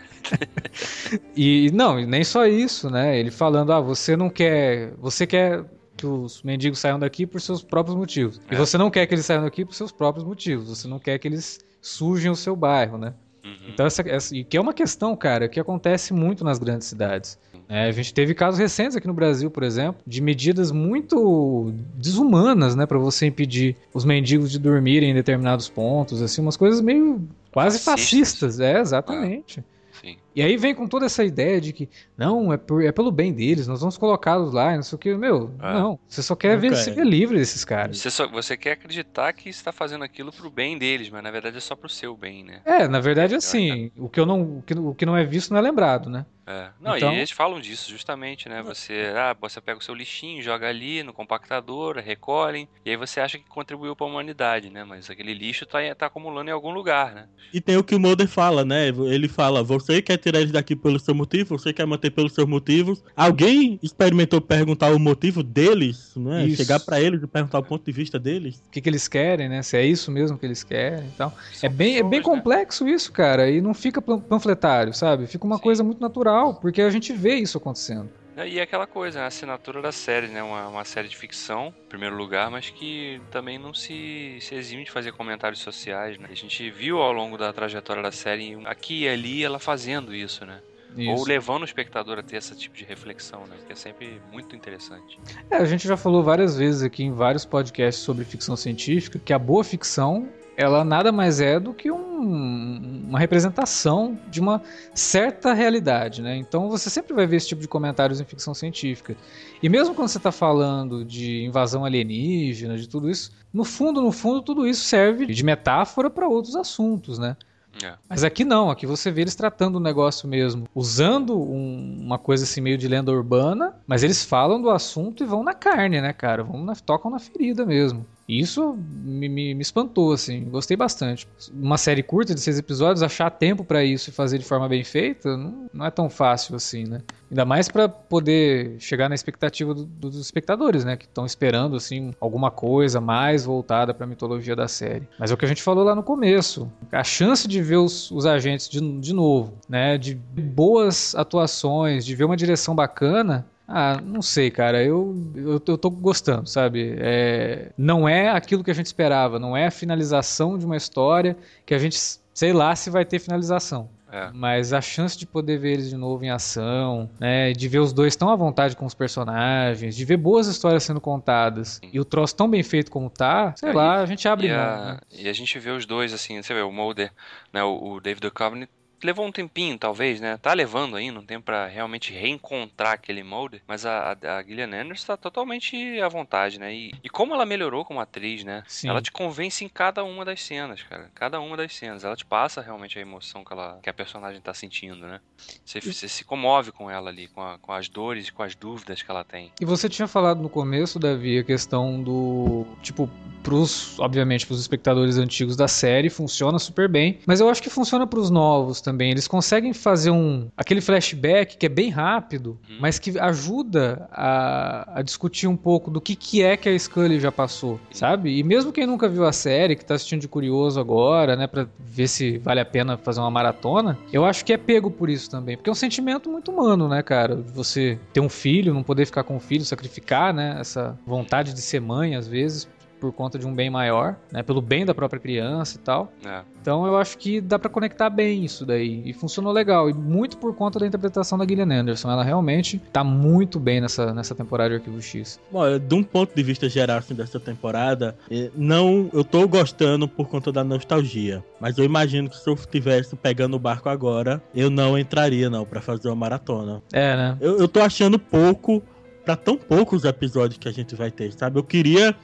e 1.36 1.72
não, 1.74 1.96
nem 2.06 2.24
só 2.24 2.46
isso, 2.46 2.90
né? 2.90 3.18
Ele 3.20 3.32
falando, 3.32 3.72
ah, 3.72 3.82
você 3.82 4.16
não 4.16 4.30
quer. 4.30 4.94
Você 4.98 5.26
quer 5.26 5.66
que 5.96 6.06
os 6.06 6.44
mendigos 6.44 6.80
saiam 6.80 7.00
daqui 7.00 7.26
por 7.26 7.40
seus 7.42 7.64
próprios 7.64 7.96
motivos. 7.96 8.40
É. 8.50 8.54
E 8.54 8.58
você 8.58 8.78
não 8.78 8.92
quer 8.92 9.06
que 9.08 9.14
eles 9.14 9.26
saiam 9.26 9.44
daqui 9.44 9.66
por 9.66 9.74
seus 9.74 9.92
próprios 9.92 10.26
motivos. 10.26 10.68
Você 10.68 10.88
não 10.88 11.00
quer 11.00 11.18
que 11.18 11.28
eles 11.28 11.60
sujem 11.82 12.32
o 12.32 12.36
seu 12.36 12.56
bairro, 12.56 12.98
né? 12.98 13.14
Uhum. 13.44 13.70
Então, 13.70 13.86
essa, 13.86 14.02
essa, 14.08 14.36
e 14.36 14.44
que 14.44 14.56
é 14.56 14.62
uma 14.62 14.74
questão, 14.74 15.16
cara, 15.16 15.50
que 15.50 15.60
acontece 15.60 16.14
muito 16.14 16.44
nas 16.44 16.60
grandes 16.60 16.88
cidades. 16.88 17.38
É, 17.68 17.86
a 17.86 17.92
gente 17.92 18.14
teve 18.14 18.34
casos 18.34 18.60
recentes 18.60 18.96
aqui 18.96 19.08
no 19.08 19.14
Brasil, 19.14 19.50
por 19.50 19.64
exemplo, 19.64 20.02
de 20.06 20.22
medidas 20.22 20.72
muito 20.72 21.74
desumanas, 21.96 22.76
né, 22.76 22.86
para 22.86 22.98
você 22.98 23.26
impedir 23.26 23.76
os 23.94 24.06
mendigos 24.06 24.52
de 24.52 24.60
dormirem 24.60 25.12
em 25.12 25.14
determinados 25.14 25.70
pontos, 25.70 26.22
assim, 26.22 26.42
umas 26.42 26.58
coisas 26.58 26.82
meio 26.82 27.28
quase 27.52 27.80
fascistas, 27.80 28.60
é, 28.60 28.80
exatamente. 28.80 29.60
Ah. 29.60 29.74
Sim. 30.04 30.18
E 30.36 30.42
aí 30.42 30.58
vem 30.58 30.76
com 30.76 30.86
toda 30.86 31.06
essa 31.06 31.24
ideia 31.24 31.62
de 31.62 31.72
que, 31.72 31.88
não, 32.18 32.52
é, 32.52 32.58
por, 32.58 32.84
é 32.84 32.92
pelo 32.92 33.10
bem 33.10 33.32
deles, 33.32 33.68
nós 33.68 33.80
vamos 33.80 33.98
colocá-los 33.98 34.52
lá, 34.52 34.76
não 34.76 34.84
sei 34.84 34.96
o 34.98 35.00
que. 35.00 35.16
Meu, 35.16 35.52
é. 35.62 35.74
não. 35.74 35.98
Você 36.08 36.22
só 36.22 36.36
quer 36.36 36.58
ver, 36.58 36.76
se 36.76 36.92
ver 36.92 37.06
livre 37.06 37.38
desses 37.38 37.64
caras. 37.64 38.00
Você, 38.00 38.12
só, 38.12 38.28
você 38.28 38.58
quer 38.58 38.74
acreditar 38.74 39.32
que 39.32 39.48
está 39.48 39.72
fazendo 39.72 40.04
aquilo 40.04 40.34
pro 40.34 40.50
bem 40.50 40.78
deles, 40.78 41.10
mas 41.10 41.24
na 41.24 41.32
verdade 41.32 41.56
é 41.56 41.60
só 41.62 41.74
pro 41.76 41.88
seu 41.88 42.18
bem, 42.18 42.44
né? 42.44 42.60
É, 42.66 42.86
na 42.88 43.00
verdade, 43.00 43.36
assim, 43.36 43.92
o 43.96 44.10
que, 44.10 44.20
eu 44.20 44.26
não, 44.26 44.42
o 44.58 44.64
que, 44.66 44.74
o 44.74 44.94
que 44.94 45.06
não 45.06 45.16
é 45.16 45.24
visto 45.24 45.52
não 45.52 45.60
é 45.60 45.62
lembrado, 45.62 46.10
né? 46.10 46.26
É. 46.46 46.70
Não, 46.80 46.98
então... 46.98 47.14
e 47.14 47.18
eles 47.18 47.32
falam 47.32 47.60
disso 47.60 47.90
justamente, 47.90 48.50
né? 48.50 48.62
Você, 48.64 49.14
ah, 49.16 49.36
você 49.40 49.62
pega 49.62 49.80
o 49.80 49.84
seu 49.84 49.96
lixinho, 49.96 50.42
joga 50.42 50.68
ali 50.68 51.02
no 51.02 51.14
compactador, 51.14 51.98
recolhem, 51.98 52.68
e 52.86 52.90
aí 52.90 52.98
você 52.98 53.20
acha 53.20 53.38
que 53.38 53.48
contribuiu 53.48 53.96
para 53.96 54.06
a 54.06 54.10
humanidade, 54.10 54.70
né? 54.70 54.84
Mas 54.84 55.10
aquele 55.10 55.34
lixo 55.34 55.66
tá, 55.66 55.80
tá 55.98 56.08
acumulando 56.08 56.50
em 56.50 56.54
algum 56.54 56.72
lugar, 56.72 57.14
né? 57.14 57.28
E 57.54 57.62
tem 57.62 57.78
o 57.78 57.84
que 57.84 57.96
o 57.96 58.00
Mulder 58.00 58.28
fala, 58.28 58.66
né? 58.66 58.88
Ele 58.88 59.28
fala: 59.28 59.64
você 59.64 60.02
quer 60.02 60.18
tirar 60.18 60.40
eles 60.40 60.52
daqui 60.52 60.76
pelo 60.76 61.00
seu 61.00 61.16
motivo, 61.16 61.58
você 61.58 61.72
quer 61.72 61.86
manter 61.86 62.12
pelos 62.12 62.34
seus 62.34 62.48
motivos. 62.48 63.02
Alguém 63.16 63.80
experimentou 63.82 64.42
perguntar 64.42 64.92
o 64.94 65.00
motivo 65.00 65.44
deles, 65.44 66.14
né? 66.16 66.46
Isso. 66.46 66.58
Chegar 66.58 66.80
para 66.80 67.00
eles 67.00 67.24
e 67.24 67.28
perguntar 67.28 67.60
o 67.60 67.64
ponto 67.64 67.86
de 67.86 67.92
vista 67.92 68.20
deles. 68.20 68.62
O 68.68 68.72
que, 68.72 68.82
que 68.82 68.90
eles 68.90 69.08
querem, 69.08 69.48
né? 69.48 69.62
Se 69.62 69.78
é 69.78 69.86
isso 69.86 70.12
mesmo 70.12 70.38
que 70.38 70.46
eles 70.46 70.64
querem 70.64 71.08
e 71.08 71.12
tal. 71.12 71.34
é 71.62 71.70
bem, 71.70 71.94
pessoas, 71.94 72.08
é 72.08 72.10
bem 72.10 72.20
né? 72.20 72.26
complexo 72.26 72.88
isso, 72.88 73.12
cara. 73.12 73.50
E 73.50 73.62
não 73.62 73.74
fica 73.74 74.02
panfletário, 74.02 74.94
sabe? 74.94 75.28
Fica 75.28 75.46
uma 75.46 75.58
Sim. 75.58 75.64
coisa 75.64 75.84
muito 75.84 76.02
natural 76.02 76.33
natural, 76.34 76.54
porque 76.56 76.82
a 76.82 76.90
gente 76.90 77.14
vê 77.14 77.36
isso 77.36 77.58
acontecendo. 77.58 78.10
E 78.36 78.58
é 78.58 78.64
aquela 78.64 78.88
coisa, 78.88 79.22
a 79.22 79.28
assinatura 79.28 79.80
da 79.80 79.92
série, 79.92 80.28
né? 80.28 80.42
Uma, 80.42 80.68
uma 80.68 80.84
série 80.84 81.08
de 81.08 81.16
ficção, 81.16 81.72
em 81.86 81.88
primeiro 81.88 82.16
lugar, 82.16 82.50
mas 82.50 82.68
que 82.68 83.22
também 83.30 83.60
não 83.60 83.76
se, 83.76 84.40
se 84.42 84.56
exime 84.56 84.84
de 84.84 84.90
fazer 84.90 85.12
comentários 85.12 85.62
sociais, 85.62 86.18
né? 86.18 86.28
A 86.32 86.36
gente 86.36 86.68
viu 86.72 86.98
ao 87.00 87.14
longo 87.14 87.38
da 87.38 87.54
trajetória 87.54 88.02
da 88.02 88.12
série, 88.12 88.58
aqui 88.66 89.04
e 89.04 89.08
ali, 89.08 89.44
ela 89.44 89.60
fazendo 89.60 90.16
isso, 90.16 90.44
né? 90.48 90.62
Isso. 90.98 91.12
Ou 91.12 91.26
levando 91.26 91.62
o 91.62 91.66
espectador 91.66 92.18
a 92.20 92.24
ter 92.24 92.38
esse 92.38 92.56
tipo 92.56 92.76
de 92.76 92.84
reflexão, 92.84 93.42
né? 93.42 93.56
Que 93.68 93.74
é 93.74 93.76
sempre 93.76 94.20
muito 94.32 94.56
interessante. 94.56 95.20
É, 95.52 95.58
a 95.58 95.66
gente 95.66 95.88
já 95.88 95.98
falou 95.98 96.24
várias 96.24 96.58
vezes 96.58 96.82
aqui 96.82 97.04
em 97.04 97.12
vários 97.12 97.46
podcasts 97.46 98.04
sobre 98.04 98.26
ficção 98.26 98.56
científica 98.56 99.20
que 99.24 99.34
a 99.34 99.40
boa 99.40 99.64
ficção 99.64 100.28
ela 100.56 100.84
nada 100.84 101.12
mais 101.12 101.40
é 101.42 101.60
do 101.60 101.74
que 101.74 101.92
um, 101.92 103.04
uma 103.10 103.20
representação 103.20 104.18
de 104.30 104.40
uma 104.40 104.62
certa 104.94 105.54
realidade, 105.54 106.22
né? 106.22 106.36
Então 106.38 106.70
você 106.70 106.90
sempre 106.90 107.14
vai 107.14 107.26
ver 107.26 107.38
esse 107.38 107.48
tipo 107.48 107.62
de 107.62 107.68
comentários 107.68 108.22
em 108.22 108.26
ficção 108.26 108.54
científica. 108.54 109.16
E 109.62 109.70
mesmo 109.70 109.96
quando 109.96 110.08
você 110.08 110.18
está 110.18 110.32
falando 110.32 111.04
de 111.04 111.44
invasão 111.44 111.86
alienígena, 111.86 112.78
de 112.78 112.88
tudo 112.88 113.10
isso, 113.10 113.32
no 113.54 113.64
fundo, 113.64 114.02
no 114.02 114.12
fundo, 114.12 114.42
tudo 114.42 114.68
isso 114.68 114.84
serve 114.84 115.26
de 115.26 115.44
metáfora 115.44 116.10
para 116.10 116.28
outros 116.28 116.56
assuntos, 116.56 117.18
né? 117.18 117.36
É. 117.82 117.94
Mas 118.08 118.24
aqui 118.24 118.46
não, 118.46 118.70
aqui 118.70 118.86
você 118.86 119.10
vê 119.10 119.22
eles 119.22 119.34
tratando 119.34 119.78
o 119.78 119.80
negócio 119.80 120.28
mesmo, 120.28 120.68
usando 120.76 121.40
um, 121.40 121.98
uma 122.02 122.20
coisa 122.20 122.44
assim 122.44 122.62
meio 122.62 122.78
de 122.78 122.88
lenda 122.88 123.12
urbana, 123.12 123.74
mas 123.88 124.04
eles 124.04 124.24
falam 124.24 124.62
do 124.62 124.70
assunto 124.70 125.24
e 125.24 125.26
vão 125.26 125.44
na 125.44 125.54
carne, 125.54 126.00
né, 126.00 126.14
cara? 126.14 126.44
Vão 126.44 126.64
na, 126.64 126.76
tocam 126.76 127.10
na 127.10 127.18
ferida 127.18 127.66
mesmo. 127.66 128.06
Isso 128.28 128.78
me, 128.78 129.28
me, 129.28 129.54
me, 129.54 129.62
espantou, 129.62 130.14
assim, 130.14 130.46
gostei 130.46 130.78
bastante. 130.78 131.28
Uma 131.54 131.78
série 131.78 132.02
curta 132.02 132.34
de 132.34 132.40
seis 132.40 132.58
episódios, 132.58 133.04
achar 133.04 133.30
tempo 133.30 133.66
para 133.66 133.84
isso 133.84 134.10
e 134.10 134.14
fazer 134.14 134.38
de 134.38 134.46
forma 134.46 134.68
bem 134.70 134.84
feita, 134.84 135.36
não, 135.36 135.70
não 135.74 135.86
é 135.86 135.92
tão 135.92 136.10
fácil 136.10 136.56
assim, 136.56 136.86
né? 136.86 137.02
Ainda 137.30 137.44
mais 137.44 137.68
para 137.68 137.90
poder 137.90 138.76
chegar 138.80 139.10
na 139.10 139.16
expectativa 139.16 139.74
do, 139.74 139.86
dos 139.86 140.18
espectadores, 140.18 140.86
né? 140.86 140.96
Que 140.96 141.06
estão 141.06 141.26
esperando, 141.26 141.76
assim, 141.76 142.14
alguma 142.20 142.50
coisa 142.50 143.02
mais 143.02 143.44
voltada 143.44 143.94
para 143.94 144.06
a 144.06 144.08
mitologia 144.08 144.56
da 144.56 144.68
série. 144.68 145.08
Mas 145.20 145.32
é 145.32 145.34
o 145.34 145.38
que 145.38 145.46
a 145.46 145.48
gente 145.48 145.62
falou 145.62 145.84
lá 145.84 145.94
no 145.94 146.04
começo. 146.04 146.72
A 146.92 147.04
chance 147.04 147.48
de 147.48 147.62
ver 147.62 147.78
os, 147.78 148.10
os 148.12 148.26
agentes 148.26 148.70
de, 148.70 148.80
de 149.00 149.14
novo, 149.14 149.54
né? 149.68 149.98
De 149.98 150.16
boas 150.16 151.14
atuações, 151.16 152.06
de 152.06 152.16
ver 152.16 152.24
uma 152.24 152.38
direção 152.38 152.74
bacana, 152.74 153.46
ah, 153.68 154.00
não 154.02 154.22
sei, 154.22 154.52
cara. 154.52 154.84
Eu, 154.84 155.16
eu, 155.36 155.62
eu 155.66 155.78
tô 155.78 155.90
gostando, 155.90 156.48
sabe? 156.48 156.96
É, 157.00 157.72
não 157.78 158.08
é 158.08 158.30
aquilo 158.30 158.64
que 158.64 158.72
a 158.72 158.74
gente 158.74 158.88
esperava, 158.88 159.40
não 159.40 159.56
é 159.56 159.68
a 159.68 159.72
finalização 159.72 160.58
de 160.58 160.66
uma 160.66 160.78
história 160.78 161.38
que 161.66 161.74
a 161.74 161.78
gente, 161.78 161.98
sei 162.34 162.54
lá, 162.54 162.76
se 162.76 162.90
vai 162.90 163.06
ter 163.06 163.20
finalização. 163.20 163.90
É. 164.12 164.30
Mas 164.32 164.74
a 164.74 164.80
chance 164.80 165.18
de 165.18 165.26
poder 165.26 165.58
ver 165.58 165.72
eles 165.72 165.90
de 165.90 165.98
novo 165.98 166.24
em 166.24 166.30
ação, 166.30 167.10
né, 167.20 167.52
de 167.52 167.68
ver 167.68 167.80
os 167.80 167.92
dois 167.92 168.16
tão 168.16 168.30
à 168.30 168.36
vontade 168.36 168.76
com 168.76 168.86
os 168.86 168.94
personagens, 168.94 169.96
de 169.96 170.06
ver 170.06 170.18
boas 170.18 170.46
histórias 170.46 170.84
sendo 170.84 171.02
contadas 171.02 171.80
Sim. 171.84 171.90
e 171.92 172.00
o 172.00 172.06
troço 172.06 172.36
tão 172.36 172.48
bem 172.48 172.62
feito 172.62 172.92
como 172.92 173.10
tá, 173.10 173.56
sei 173.58 173.70
é, 173.70 173.74
lá, 173.74 174.02
a 174.02 174.06
gente 174.06 174.28
abre 174.28 174.50
e 174.50 174.52
mão. 174.52 174.60
A, 174.60 174.86
né? 174.86 175.00
E 175.12 175.28
a 175.28 175.34
gente 175.34 175.58
vê 175.58 175.72
os 175.72 175.88
dois, 175.88 176.14
assim, 176.14 176.40
você 176.40 176.54
vê 176.54 176.62
o 176.62 176.72
Mulder, 176.72 177.12
né, 177.52 177.64
o, 177.64 177.94
o 177.94 178.00
David 178.00 178.30
Duchovny 178.30 178.70
levou 179.06 179.26
um 179.26 179.32
tempinho, 179.32 179.78
talvez, 179.78 180.20
né? 180.22 180.38
Tá 180.38 180.54
levando 180.54 180.96
ainda 180.96 181.20
um 181.20 181.26
tempo 181.26 181.46
para 181.46 181.68
realmente 181.68 182.14
reencontrar 182.14 182.94
aquele 182.94 183.24
molde, 183.24 183.62
mas 183.68 183.86
a, 183.86 184.18
a, 184.22 184.38
a 184.38 184.44
Gillian 184.44 184.74
Anderson 184.74 185.08
tá 185.08 185.18
totalmente 185.18 186.00
à 186.02 186.08
vontade, 186.08 186.60
né? 186.60 186.74
E, 186.74 186.94
e 187.04 187.10
como 187.10 187.34
ela 187.34 187.46
melhorou 187.46 187.86
como 187.86 188.00
atriz, 188.00 188.44
né? 188.44 188.64
Sim. 188.68 188.90
Ela 188.90 189.02
te 189.02 189.12
convence 189.12 189.64
em 189.64 189.70
cada 189.70 190.04
uma 190.04 190.24
das 190.24 190.42
cenas, 190.42 190.82
cara. 190.84 191.12
Cada 191.14 191.40
uma 191.40 191.58
das 191.58 191.76
cenas. 191.76 192.04
Ela 192.04 192.16
te 192.16 192.26
passa 192.26 192.62
realmente 192.62 192.98
a 192.98 193.02
emoção 193.02 193.44
que, 193.44 193.54
ela, 193.54 193.80
que 193.82 193.90
a 193.90 193.94
personagem 193.94 194.42
tá 194.42 194.54
sentindo, 194.54 195.06
né? 195.06 195.20
Você, 195.66 195.82
você 195.82 196.08
se 196.08 196.24
comove 196.24 196.72
com 196.72 196.90
ela 196.90 197.10
ali, 197.10 197.28
com, 197.28 197.42
a, 197.42 197.58
com 197.60 197.72
as 197.72 197.90
dores, 197.90 198.30
com 198.30 198.44
as 198.44 198.56
dúvidas 198.56 199.02
que 199.02 199.12
ela 199.12 199.24
tem. 199.24 199.52
E 199.60 199.66
você 199.66 199.90
tinha 199.90 200.08
falado 200.08 200.42
no 200.42 200.50
começo, 200.50 200.98
Davi, 201.00 201.40
a 201.40 201.44
questão 201.44 202.02
do. 202.02 202.66
Tipo, 202.82 203.10
pros, 203.44 204.00
obviamente, 204.00 204.46
pros 204.48 204.60
espectadores 204.60 205.18
antigos 205.18 205.56
da 205.56 205.68
série, 205.68 206.10
funciona 206.10 206.58
super 206.58 206.88
bem. 206.88 207.20
Mas 207.26 207.40
eu 207.40 207.50
acho 207.50 207.62
que 207.62 207.70
funciona 207.70 208.08
pros 208.08 208.30
novos 208.30 208.80
também 208.80 208.93
também. 208.94 209.12
Eles 209.12 209.28
conseguem 209.28 209.74
fazer 209.74 210.12
um 210.12 210.50
aquele 210.56 210.80
flashback 210.80 211.58
que 211.58 211.66
é 211.66 211.70
bem 211.70 211.90
rápido, 211.90 212.60
uhum. 212.70 212.78
mas 212.80 213.00
que 213.00 213.18
ajuda 213.20 214.08
a, 214.12 215.00
a, 215.00 215.02
discutir 215.02 215.48
um 215.48 215.58
pouco 215.58 215.90
do 215.90 216.00
que, 216.00 216.16
que 216.16 216.44
é 216.44 216.56
que 216.56 216.70
a 216.70 216.78
Scully 216.78 217.20
já 217.20 217.32
passou, 217.32 217.80
sabe? 217.92 218.38
E 218.38 218.44
mesmo 218.44 218.72
quem 218.72 218.86
nunca 218.86 219.10
viu 219.10 219.26
a 219.26 219.34
série, 219.34 219.76
que 219.76 219.84
tá 219.84 219.96
assistindo 219.96 220.22
de 220.22 220.28
curioso 220.28 220.80
agora, 220.80 221.36
né, 221.36 221.48
para 221.48 221.68
ver 221.80 222.08
se 222.08 222.38
vale 222.38 222.60
a 222.60 222.66
pena 222.66 222.98
fazer 222.98 223.20
uma 223.20 223.32
maratona, 223.32 223.98
eu 224.12 224.24
acho 224.24 224.46
que 224.46 224.54
é 224.54 224.58
pego 224.58 224.92
por 224.92 225.10
isso 225.10 225.30
também, 225.30 225.58
porque 225.58 225.70
é 225.70 225.74
um 225.74 225.76
sentimento 225.76 226.30
muito 226.30 226.52
humano, 226.52 226.88
né, 226.88 227.02
cara? 227.02 227.36
Você 227.36 227.98
ter 228.14 228.20
um 228.20 228.30
filho, 228.30 228.74
não 228.74 228.84
poder 228.84 229.06
ficar 229.06 229.24
com 229.24 229.36
o 229.36 229.40
filho, 229.40 229.66
sacrificar, 229.66 230.34
né, 230.34 230.58
essa 230.60 230.98
vontade 231.06 231.54
de 231.54 231.62
ser 231.62 231.82
mãe 231.82 232.16
às 232.16 232.28
vezes 232.28 232.68
por 233.04 233.12
conta 233.12 233.38
de 233.38 233.46
um 233.46 233.54
bem 233.54 233.70
maior, 233.70 234.16
né? 234.32 234.42
Pelo 234.42 234.62
bem 234.62 234.86
da 234.86 234.96
própria 234.96 235.20
criança 235.20 235.76
e 235.76 235.80
tal. 235.80 236.14
É. 236.26 236.42
Então 236.62 236.88
eu 236.88 236.96
acho 236.96 237.18
que 237.18 237.42
dá 237.42 237.60
para 237.60 237.70
conectar 237.70 238.10
bem 238.10 238.46
isso 238.46 238.66
daí. 238.66 239.02
E 239.04 239.12
funcionou 239.12 239.52
legal. 239.52 239.90
E 239.90 239.94
muito 239.94 240.38
por 240.38 240.56
conta 240.56 240.80
da 240.80 240.88
interpretação 240.88 241.38
da 241.38 241.46
Gillian 241.46 241.82
Anderson. 241.82 242.10
Ela 242.10 242.24
realmente 242.24 242.82
tá 242.94 243.04
muito 243.04 243.60
bem 243.60 243.82
nessa, 243.82 244.14
nessa 244.14 244.34
temporada 244.34 244.70
de 244.70 244.76
Arquivo 244.78 245.02
X. 245.02 245.38
Bom, 245.52 245.78
de 245.78 245.96
um 245.96 246.02
ponto 246.02 246.34
de 246.34 246.42
vista 246.42 246.70
geral 246.70 247.00
assim, 247.00 247.14
dessa 247.14 247.42
temporada, 247.42 248.16
não, 248.56 249.10
eu 249.12 249.26
tô 249.26 249.46
gostando 249.50 250.08
por 250.08 250.30
conta 250.30 250.50
da 250.50 250.64
nostalgia. 250.64 251.44
Mas 251.60 251.78
eu 251.78 251.84
imagino 251.84 252.30
que 252.30 252.38
se 252.38 252.50
eu 252.50 252.54
estivesse 252.54 253.18
pegando 253.18 253.58
o 253.58 253.60
barco 253.60 253.90
agora, 253.90 254.42
eu 254.56 254.70
não 254.70 254.98
entraria 254.98 255.50
não 255.50 255.66
para 255.66 255.82
fazer 255.82 256.08
uma 256.08 256.16
maratona. 256.16 256.82
É, 256.94 257.18
né? 257.18 257.38
Eu, 257.42 257.60
eu 257.60 257.68
tô 257.68 257.82
achando 257.82 258.18
pouco 258.18 258.82
para 259.26 259.36
tão 259.36 259.58
poucos 259.58 260.04
episódios 260.06 260.58
que 260.58 260.70
a 260.70 260.72
gente 260.72 260.96
vai 260.96 261.12
ter, 261.12 261.34
sabe? 261.34 261.60
Eu 261.60 261.64
queria 261.64 262.16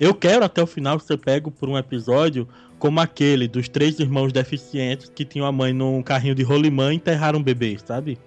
eu 0.00 0.14
quero 0.14 0.44
até 0.44 0.62
o 0.62 0.66
final 0.66 0.98
ser 0.98 1.18
pego 1.18 1.50
por 1.50 1.68
um 1.68 1.78
episódio 1.78 2.48
como 2.78 2.98
aquele 2.98 3.46
dos 3.46 3.68
três 3.68 3.98
irmãos 4.00 4.32
deficientes 4.32 5.10
que 5.14 5.24
tinham 5.24 5.46
a 5.46 5.52
mãe 5.52 5.72
num 5.72 6.02
carrinho 6.02 6.34
de 6.34 6.42
rolimã 6.42 6.92
e 6.92 6.96
enterraram 6.96 7.38
um 7.38 7.42
bebê, 7.42 7.76
sabe? 7.84 8.18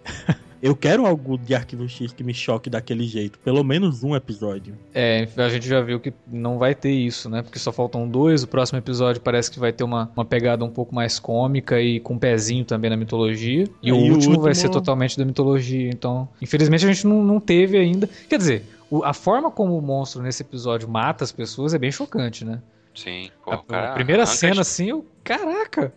Eu 0.64 0.78
quero 0.78 1.06
algo 1.06 1.38
de 1.38 1.54
Arquivo 1.54 1.90
X 1.90 2.14
que 2.14 2.24
me 2.24 2.34
choque 2.34 2.70
daquele 2.70 3.04
jeito. 3.04 3.38
Pelo 3.40 3.66
menos 3.66 4.02
um 4.02 4.16
episódio. 4.16 4.78
É, 4.94 5.28
a 5.36 5.50
gente 5.50 5.68
já 5.68 5.82
viu 5.82 6.00
que 6.00 6.14
não 6.26 6.58
vai 6.58 6.74
ter 6.74 6.94
isso, 6.94 7.30
né? 7.30 7.42
Porque 7.42 7.60
só 7.60 7.70
faltam 7.70 8.08
dois. 8.08 8.44
O 8.44 8.48
próximo 8.48 8.80
episódio 8.80 9.22
parece 9.22 9.52
que 9.52 9.60
vai 9.60 9.74
ter 9.74 9.84
uma, 9.84 10.10
uma 10.16 10.24
pegada 10.24 10.64
um 10.64 10.70
pouco 10.70 10.96
mais 10.96 11.20
cômica 11.20 11.82
e 11.82 12.00
com 12.00 12.14
um 12.14 12.18
pezinho 12.18 12.64
também 12.64 12.90
na 12.90 12.96
mitologia. 12.96 13.66
E, 13.82 13.90
e 13.90 13.92
o, 13.92 13.96
último 13.96 14.14
o 14.14 14.16
último 14.16 14.40
vai 14.40 14.56
ser 14.56 14.70
totalmente 14.70 15.18
da 15.18 15.26
mitologia. 15.26 15.90
Então, 15.90 16.30
infelizmente, 16.42 16.86
a 16.86 16.94
gente 16.94 17.06
não, 17.06 17.22
não 17.22 17.42
teve 17.42 17.78
ainda. 17.78 18.10
Quer 18.30 18.38
dizer, 18.38 18.64
a 19.04 19.14
forma 19.14 19.52
como 19.52 19.78
o 19.78 19.82
monstro 19.82 20.24
nesse 20.24 20.44
episódio 20.44 20.88
mata 20.88 21.26
as 21.26 21.32
pessoas 21.34 21.74
é 21.74 21.78
bem 21.78 21.92
chocante, 21.92 22.46
né? 22.46 22.62
Sim, 22.96 23.32
pô, 23.44 23.52
A, 23.52 23.56
o 23.56 23.64
cara 23.64 23.90
a 23.92 23.94
primeira 23.94 24.26
cena 24.26 24.62
as- 24.62 24.68
assim, 24.68 24.90
eu, 24.90 25.06
caraca. 25.24 25.92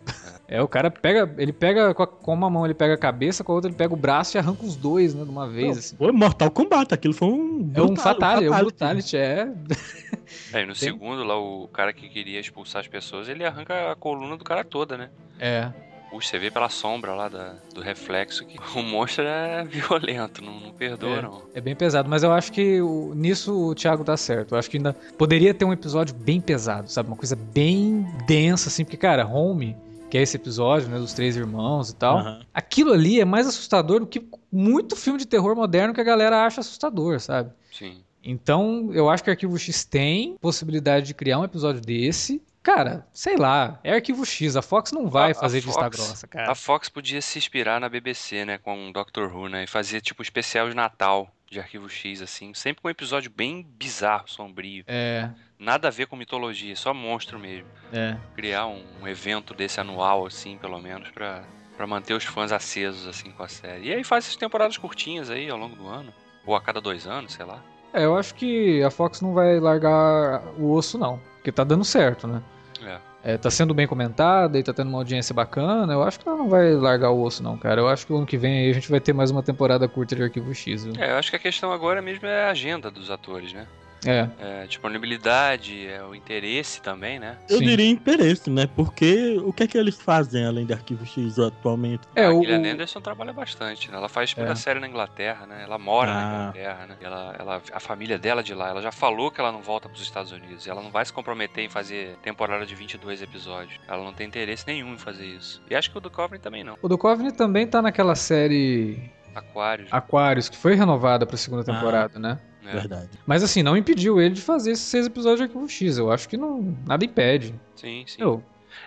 É, 0.47 0.61
o 0.61 0.67
cara 0.67 0.89
pega, 0.89 1.31
ele 1.37 1.53
pega 1.53 1.93
com, 1.93 2.01
a- 2.03 2.07
com 2.07 2.33
uma 2.33 2.49
mão 2.49 2.65
ele 2.65 2.73
pega 2.73 2.95
a 2.95 2.97
cabeça, 2.97 3.43
com 3.43 3.51
a 3.51 3.55
outra 3.55 3.69
ele 3.69 3.77
pega 3.77 3.93
o 3.93 3.97
braço 3.97 4.35
e 4.35 4.39
arranca 4.39 4.65
os 4.65 4.75
dois, 4.75 5.13
né, 5.13 5.23
de 5.23 5.29
uma 5.29 5.47
vez 5.47 5.77
assim. 5.77 5.95
Foi 5.97 6.11
Mortal 6.11 6.49
Kombat, 6.49 6.93
aquilo 6.93 7.13
foi 7.13 7.27
um. 7.27 7.71
É 7.75 7.81
um 7.81 7.87
brutal- 7.87 8.03
fatality, 8.03 8.45
é 8.45 8.49
um 8.49 8.53
fatality. 8.53 8.77
brutality, 8.77 9.17
é. 9.17 9.47
É, 10.51 10.61
e 10.61 10.65
no 10.65 10.73
Tem- 10.73 10.89
segundo 10.89 11.23
lá, 11.23 11.37
o 11.39 11.69
cara 11.69 11.93
que 11.93 12.09
queria 12.09 12.39
expulsar 12.39 12.81
as 12.81 12.87
pessoas, 12.87 13.29
ele 13.29 13.45
arranca 13.45 13.91
a 13.91 13.95
coluna 13.95 14.35
do 14.35 14.43
cara 14.43 14.61
toda, 14.63 14.97
né? 14.97 15.09
É. 15.39 15.71
Puxa, 16.09 16.29
você 16.29 16.39
vê 16.39 16.49
pela 16.49 16.69
sombra 16.69 17.13
lá 17.13 17.27
da- 17.29 17.55
do 17.73 17.81
reflexo 17.81 18.45
que 18.45 18.57
o 18.79 18.81
monstro 18.83 19.25
é 19.25 19.63
violento, 19.65 20.41
não, 20.43 20.59
não 20.59 20.71
perdoa, 20.71 21.17
É. 21.17 21.21
não. 21.21 21.41
É 21.53 21.61
bem 21.61 21.75
pesado, 21.75 22.09
mas 22.09 22.23
eu 22.23 22.31
acho 22.31 22.51
que 22.51 22.81
o- 22.81 23.13
nisso 23.15 23.53
o 23.69 23.75
Thiago 23.75 24.03
tá 24.03 24.15
certo. 24.15 24.53
Eu 24.55 24.59
acho 24.59 24.69
que 24.69 24.77
ainda 24.77 24.93
poderia 25.17 25.53
ter 25.53 25.65
um 25.65 25.73
episódio 25.73 26.15
bem 26.15 26.39
pesado, 26.39 26.89
sabe? 26.91 27.09
Uma 27.09 27.17
coisa 27.17 27.35
bem 27.35 28.05
densa, 28.25 28.69
assim, 28.69 28.83
porque, 28.85 28.97
cara, 28.97 29.27
Home, 29.27 29.75
que 30.09 30.17
é 30.17 30.21
esse 30.21 30.37
episódio, 30.37 30.87
né, 30.87 30.97
dos 30.97 31.11
três 31.13 31.35
irmãos 31.35 31.89
e 31.89 31.95
tal, 31.95 32.19
Aham. 32.19 32.39
aquilo 32.53 32.93
ali 32.93 33.19
é 33.19 33.25
mais 33.25 33.45
assustador 33.45 33.99
do 33.99 34.07
que 34.07 34.25
muito 34.49 34.95
filme 34.95 35.19
de 35.19 35.27
terror 35.27 35.55
moderno 35.55 35.93
que 35.93 35.99
a 35.99 36.03
galera 36.05 36.45
acha 36.45 36.61
assustador, 36.61 37.19
sabe? 37.19 37.51
Sim. 37.71 37.97
Então, 38.23 38.89
eu 38.93 39.09
acho 39.09 39.23
que 39.23 39.29
Arquivo 39.29 39.57
X 39.57 39.85
tem 39.85 40.35
possibilidade 40.41 41.07
de 41.07 41.13
criar 41.13 41.39
um 41.39 41.43
episódio 41.45 41.79
desse. 41.81 42.41
Cara, 42.67 43.07
sei 43.13 43.37
lá, 43.37 43.79
é 43.81 43.93
Arquivo 43.93 44.25
X, 44.25 44.57
a 44.57 44.61
Fox 44.61 44.91
não 44.91 45.07
vai 45.09 45.29
A- 45.29 45.31
a 45.31 45.35
fazer 45.35 45.61
vista 45.61 45.81
Fox- 45.83 45.95
grossa, 45.95 46.27
cara. 46.27 46.51
A 46.51 46.55
Fox 46.55 46.89
podia 46.89 47.21
se 47.21 47.37
inspirar 47.37 47.79
na 47.79 47.87
BBC, 47.87 48.43
né, 48.43 48.57
com 48.57 48.89
o 48.89 48.91
Doctor 48.91 49.33
Who, 49.33 49.47
né, 49.47 49.63
e 49.63 49.67
fazer 49.67 50.01
tipo 50.01 50.21
especial 50.21 50.67
de 50.67 50.75
Natal 50.75 51.29
de 51.49 51.61
Arquivo 51.61 51.87
X, 51.87 52.21
assim, 52.21 52.53
sempre 52.53 52.81
com 52.81 52.89
um 52.89 52.91
episódio 52.91 53.31
bem 53.33 53.65
bizarro, 53.79 54.27
sombrio. 54.27 54.83
É, 54.85 55.29
Nada 55.57 55.87
a 55.87 55.91
ver 55.91 56.07
com 56.07 56.17
mitologia, 56.17 56.75
só 56.75 56.93
monstro 56.93 57.39
mesmo. 57.39 57.67
é. 57.93 58.17
Criar 58.35 58.67
um, 58.67 58.83
um 59.01 59.07
evento 59.07 59.53
desse 59.53 59.79
anual, 59.79 60.25
assim, 60.25 60.57
pelo 60.57 60.77
menos, 60.77 61.09
pra, 61.11 61.43
pra 61.77 61.87
manter 61.87 62.13
os 62.15 62.25
fãs 62.25 62.51
acesos, 62.51 63.07
assim, 63.07 63.31
com 63.31 63.43
a 63.43 63.47
série. 63.47 63.87
E 63.87 63.93
aí 63.93 64.03
faz 64.03 64.25
essas 64.25 64.35
temporadas 64.35 64.77
curtinhas 64.77 65.29
aí 65.31 65.49
ao 65.49 65.57
longo 65.57 65.75
do 65.77 65.87
ano, 65.87 66.13
ou 66.45 66.53
a 66.53 66.59
cada 66.59 66.81
dois 66.81 67.07
anos, 67.07 67.31
sei 67.31 67.45
lá. 67.45 67.63
É, 67.93 68.03
eu 68.03 68.17
acho 68.17 68.35
que 68.35 68.83
a 68.83 68.91
Fox 68.91 69.21
não 69.21 69.33
vai 69.33 69.57
largar 69.57 70.43
o 70.59 70.73
osso, 70.73 70.97
não. 70.97 71.17
Porque 71.37 71.51
tá 71.51 71.63
dando 71.63 71.85
certo, 71.85 72.27
né? 72.27 72.43
É. 72.85 73.33
É, 73.33 73.37
tá 73.37 73.51
sendo 73.51 73.73
bem 73.73 73.85
comentada 73.85 74.57
e 74.57 74.63
tá 74.63 74.73
tendo 74.73 74.87
uma 74.87 74.99
audiência 74.99 75.33
bacana. 75.33 75.91
Eu 75.91 76.03
acho 76.03 76.19
que 76.19 76.27
ela 76.27 76.37
não 76.37 76.47
vai 76.47 76.73
largar 76.73 77.11
o 77.11 77.21
osso, 77.21 77.43
não, 77.43 77.57
cara. 77.57 77.81
Eu 77.81 77.87
acho 77.87 78.05
que 78.05 78.13
o 78.13 78.17
ano 78.17 78.25
que 78.25 78.37
vem 78.37 78.59
aí 78.59 78.69
a 78.69 78.73
gente 78.73 78.89
vai 78.89 78.99
ter 78.99 79.13
mais 79.13 79.31
uma 79.31 79.43
temporada 79.43 79.87
curta 79.87 80.15
de 80.15 80.23
Arquivo 80.23 80.53
X. 80.53 80.85
viu? 80.85 80.93
É, 80.97 81.11
eu 81.11 81.17
acho 81.17 81.29
que 81.29 81.35
a 81.35 81.39
questão 81.39 81.71
agora 81.71 82.01
mesmo 82.01 82.25
é 82.25 82.45
a 82.45 82.51
agenda 82.51 82.89
dos 82.89 83.11
atores, 83.11 83.51
né? 83.51 83.67
É, 84.05 84.27
É, 84.39 84.67
disponibilidade, 84.67 85.87
é 85.87 86.03
o 86.03 86.13
interesse 86.13 86.81
também, 86.81 87.19
né? 87.19 87.37
Eu 87.49 87.57
Sim. 87.57 87.65
diria 87.65 87.89
interesse, 87.89 88.49
né? 88.49 88.67
Porque 88.75 89.37
o 89.43 89.51
que 89.51 89.63
é 89.63 89.67
que 89.67 89.77
eles 89.77 89.95
fazem 89.99 90.45
além 90.45 90.65
de 90.65 90.73
Arquivo 90.73 91.05
X 91.05 91.39
atualmente? 91.39 92.01
é, 92.15 92.25
a 92.25 92.31
o, 92.31 92.43
Gillian 92.43 92.73
Anderson 92.73 93.01
trabalha 93.01 93.33
bastante, 93.33 93.89
né? 93.91 93.97
Ela 93.97 94.07
faz 94.09 94.33
muita 94.35 94.51
É. 94.51 94.55
série 94.55 94.79
na 94.79 94.87
Inglaterra, 94.87 95.45
né? 95.45 95.61
Ela 95.63 95.77
mora 95.77 96.13
na 96.13 96.19
Ah. 96.19 96.39
Inglaterra, 96.41 96.85
né? 96.87 96.95
Ela, 97.01 97.35
ela, 97.39 97.61
a 97.73 97.79
família 97.79 98.17
dela 98.19 98.41
é 98.41 98.43
de 98.43 98.53
lá, 98.53 98.69
ela 98.69 98.81
já 98.81 98.91
falou 98.91 99.31
que 99.31 99.39
ela 99.41 99.51
não 99.51 99.61
volta 99.61 99.89
para 99.89 99.95
os 99.95 100.01
Estados 100.01 100.31
Unidos. 100.31 100.65
E 100.65 100.69
ela 100.69 100.81
não 100.81 100.91
vai 100.91 101.03
se 101.05 101.11
comprometer 101.13 101.63
em 101.63 101.69
fazer 101.69 102.15
temporada 102.21 102.65
de 102.65 102.75
22 102.75 103.21
episódios. 103.21 103.79
Ela 103.87 104.03
não 104.03 104.13
tem 104.13 104.27
interesse 104.27 104.65
nenhum 104.67 104.93
em 104.93 104.97
fazer 104.97 105.25
isso. 105.25 105.61
E 105.69 105.75
acho 105.75 105.89
que 105.91 105.97
o 105.97 106.01
do 106.01 106.09
Coveney 106.11 106.39
também 106.39 106.63
não. 106.63 106.77
o 106.81 106.87
Duchovny 106.87 107.31
também 107.31 107.65
tá 107.65 107.81
naquela 107.81 108.15
série 108.15 109.11
Aquários. 109.33 109.89
Aquários, 109.91 110.49
que 110.49 110.57
foi 110.57 110.73
renovada 110.75 111.25
pra 111.25 111.37
segunda 111.37 111.63
temporada, 111.63 112.17
né? 112.17 112.39
Né? 112.67 112.73
Verdade. 112.73 113.09
Mas 113.25 113.43
assim, 113.43 113.63
não 113.63 113.77
impediu 113.77 114.19
ele 114.21 114.35
de 114.35 114.41
fazer 114.41 114.71
esses 114.71 114.85
seis 114.85 115.05
episódios 115.05 115.39
de 115.39 115.43
Arquivo 115.43 115.67
X. 115.67 115.97
Eu 115.97 116.11
acho 116.11 116.27
que 116.27 116.37
não, 116.37 116.77
nada 116.85 117.03
impede. 117.05 117.55
Sim, 117.75 118.03
sim. 118.05 118.21
Eu, 118.21 118.43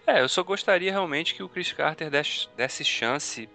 É, 0.06 0.20
eu 0.20 0.28
só 0.28 0.42
gostaria 0.42 0.90
realmente 0.90 1.34
que 1.34 1.42
o 1.42 1.48
Chris 1.48 1.72
Carter 1.72 2.10
desse, 2.10 2.48
desse 2.56 2.84
chance, 2.84 3.48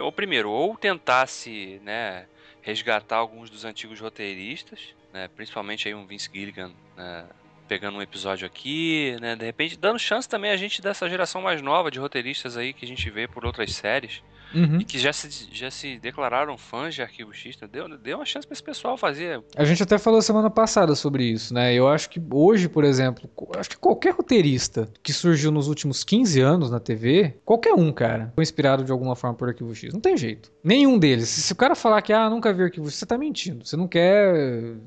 ou 0.00 0.12
primeiro, 0.12 0.50
ou 0.50 0.76
tentasse, 0.76 1.80
né, 1.84 2.26
resgatar 2.62 3.16
alguns 3.16 3.50
dos 3.50 3.64
antigos 3.64 4.00
roteiristas, 4.00 4.94
né, 5.12 5.28
principalmente 5.36 5.86
aí 5.88 5.94
um 5.94 6.06
Vince 6.06 6.30
Gilligan, 6.32 6.70
né, 6.96 7.24
pegando 7.68 7.98
um 7.98 8.02
episódio 8.02 8.46
aqui, 8.46 9.16
né, 9.20 9.36
de 9.36 9.44
repente 9.44 9.78
dando 9.78 9.98
chance 9.98 10.28
também 10.28 10.50
a 10.50 10.56
gente 10.56 10.80
dessa 10.80 11.08
geração 11.08 11.42
mais 11.42 11.60
nova 11.60 11.90
de 11.90 11.98
roteiristas 11.98 12.56
aí 12.56 12.72
que 12.72 12.84
a 12.84 12.88
gente 12.88 13.08
vê 13.10 13.26
por 13.26 13.44
outras 13.44 13.72
séries 13.74 14.22
Uhum. 14.54 14.80
e 14.80 14.84
que 14.84 14.98
já 14.98 15.12
se, 15.12 15.48
já 15.52 15.70
se 15.70 15.98
declararam 15.98 16.56
fãs 16.58 16.94
de 16.94 17.02
Arquivo 17.02 17.32
X, 17.32 17.56
deu, 17.70 17.88
deu 17.98 18.18
uma 18.18 18.24
chance 18.26 18.46
pra 18.46 18.52
esse 18.54 18.62
pessoal 18.62 18.96
fazer. 18.96 19.42
A 19.56 19.64
gente 19.64 19.82
até 19.82 19.98
falou 19.98 20.20
semana 20.22 20.50
passada 20.50 20.94
sobre 20.94 21.24
isso, 21.24 21.52
né? 21.54 21.72
Eu 21.74 21.88
acho 21.88 22.08
que 22.10 22.20
hoje, 22.30 22.68
por 22.68 22.84
exemplo, 22.84 23.28
acho 23.56 23.70
que 23.70 23.76
qualquer 23.76 24.14
roteirista 24.14 24.88
que 25.02 25.12
surgiu 25.12 25.50
nos 25.50 25.68
últimos 25.68 26.04
15 26.04 26.40
anos 26.40 26.70
na 26.70 26.80
TV, 26.80 27.34
qualquer 27.44 27.74
um, 27.74 27.92
cara, 27.92 28.32
foi 28.34 28.42
inspirado 28.42 28.84
de 28.84 28.92
alguma 28.92 29.14
forma 29.16 29.36
por 29.36 29.48
Arquivo 29.48 29.74
X. 29.74 29.92
Não 29.92 30.00
tem 30.00 30.16
jeito. 30.16 30.50
Nenhum 30.62 30.98
deles. 30.98 31.28
Se 31.28 31.52
o 31.52 31.56
cara 31.56 31.74
falar 31.74 32.02
que, 32.02 32.12
ah, 32.12 32.28
nunca 32.28 32.52
vi 32.52 32.62
Arquivo 32.64 32.88
X, 32.90 32.98
você 32.98 33.06
tá 33.06 33.16
mentindo. 33.18 33.64
Você 33.66 33.76
não 33.76 33.88
quer 33.88 34.34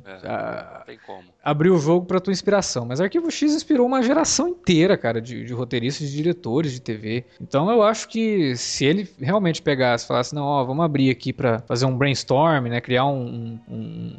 É, 0.05 0.11
ah, 0.23 0.75
não 0.79 0.85
tem 0.85 0.99
como. 1.05 1.23
abrir 1.43 1.69
o 1.69 1.77
jogo 1.77 2.05
pra 2.05 2.19
tua 2.19 2.31
inspiração. 2.33 2.85
Mas 2.85 3.01
Arquivo 3.01 3.29
X 3.31 3.53
inspirou 3.53 3.85
uma 3.85 4.01
geração 4.01 4.47
inteira, 4.47 4.97
cara, 4.97 5.21
de, 5.21 5.43
de 5.43 5.53
roteiristas, 5.53 6.09
de 6.09 6.15
diretores 6.15 6.73
de 6.73 6.81
TV. 6.81 7.25
Então 7.41 7.69
eu 7.69 7.81
acho 7.83 8.07
que 8.07 8.55
se 8.55 8.85
ele 8.85 9.09
realmente 9.19 9.54
pegasse 9.61 10.05
e 10.05 10.07
falasse, 10.07 10.33
não, 10.35 10.43
ó, 10.43 10.63
vamos 10.63 10.83
abrir 10.85 11.09
aqui 11.09 11.31
pra 11.33 11.59
fazer 11.67 11.85
um 11.85 11.97
brainstorm, 11.97 12.67
né, 12.67 12.79
criar 12.81 13.05
um, 13.05 13.59
um, 13.67 13.75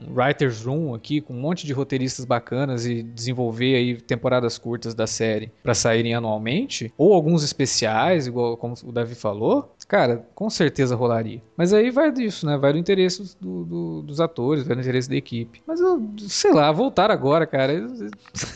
um 0.09 0.15
writer's 0.15 0.65
room 0.65 0.95
aqui 0.95 1.21
com 1.21 1.35
um 1.35 1.41
monte 1.41 1.67
de 1.67 1.73
roteiristas 1.73 2.25
bacanas 2.25 2.87
e 2.87 3.03
desenvolver 3.03 3.75
aí 3.77 4.01
temporadas 4.01 4.59
curtas 4.59 4.95
da 4.95 5.07
série 5.07 5.51
pra 5.63 5.75
saírem 5.75 6.15
anualmente, 6.15 6.93
ou 6.97 7.13
alguns 7.15 7.43
especiais, 7.43 8.27
igual 8.27 8.57
como 8.57 8.75
o 8.85 8.93
Davi 8.93 9.15
falou, 9.15 9.73
cara, 9.89 10.27
com 10.35 10.51
certeza 10.51 10.97
rolaria. 10.97 11.41
Mas 11.57 11.73
aí 11.73 11.91
vai 11.91 12.11
disso, 12.11 12.45
né, 12.45 12.57
vai 12.59 12.73
do 12.73 12.79
interesse 12.79 13.37
do- 13.41 13.65
do- 13.65 14.03
dos 14.03 14.21
atores, 14.21 14.65
vai 14.65 14.75
do 14.75 14.83
interesse 14.83 15.09
da 15.09 15.15
equipe. 15.17 15.63
Mas 15.67 15.81
eu, 15.81 16.03
sei 16.29 16.53
lá, 16.53 16.73
voltar 16.73 17.11
agora, 17.11 17.47
cara, 17.47 17.73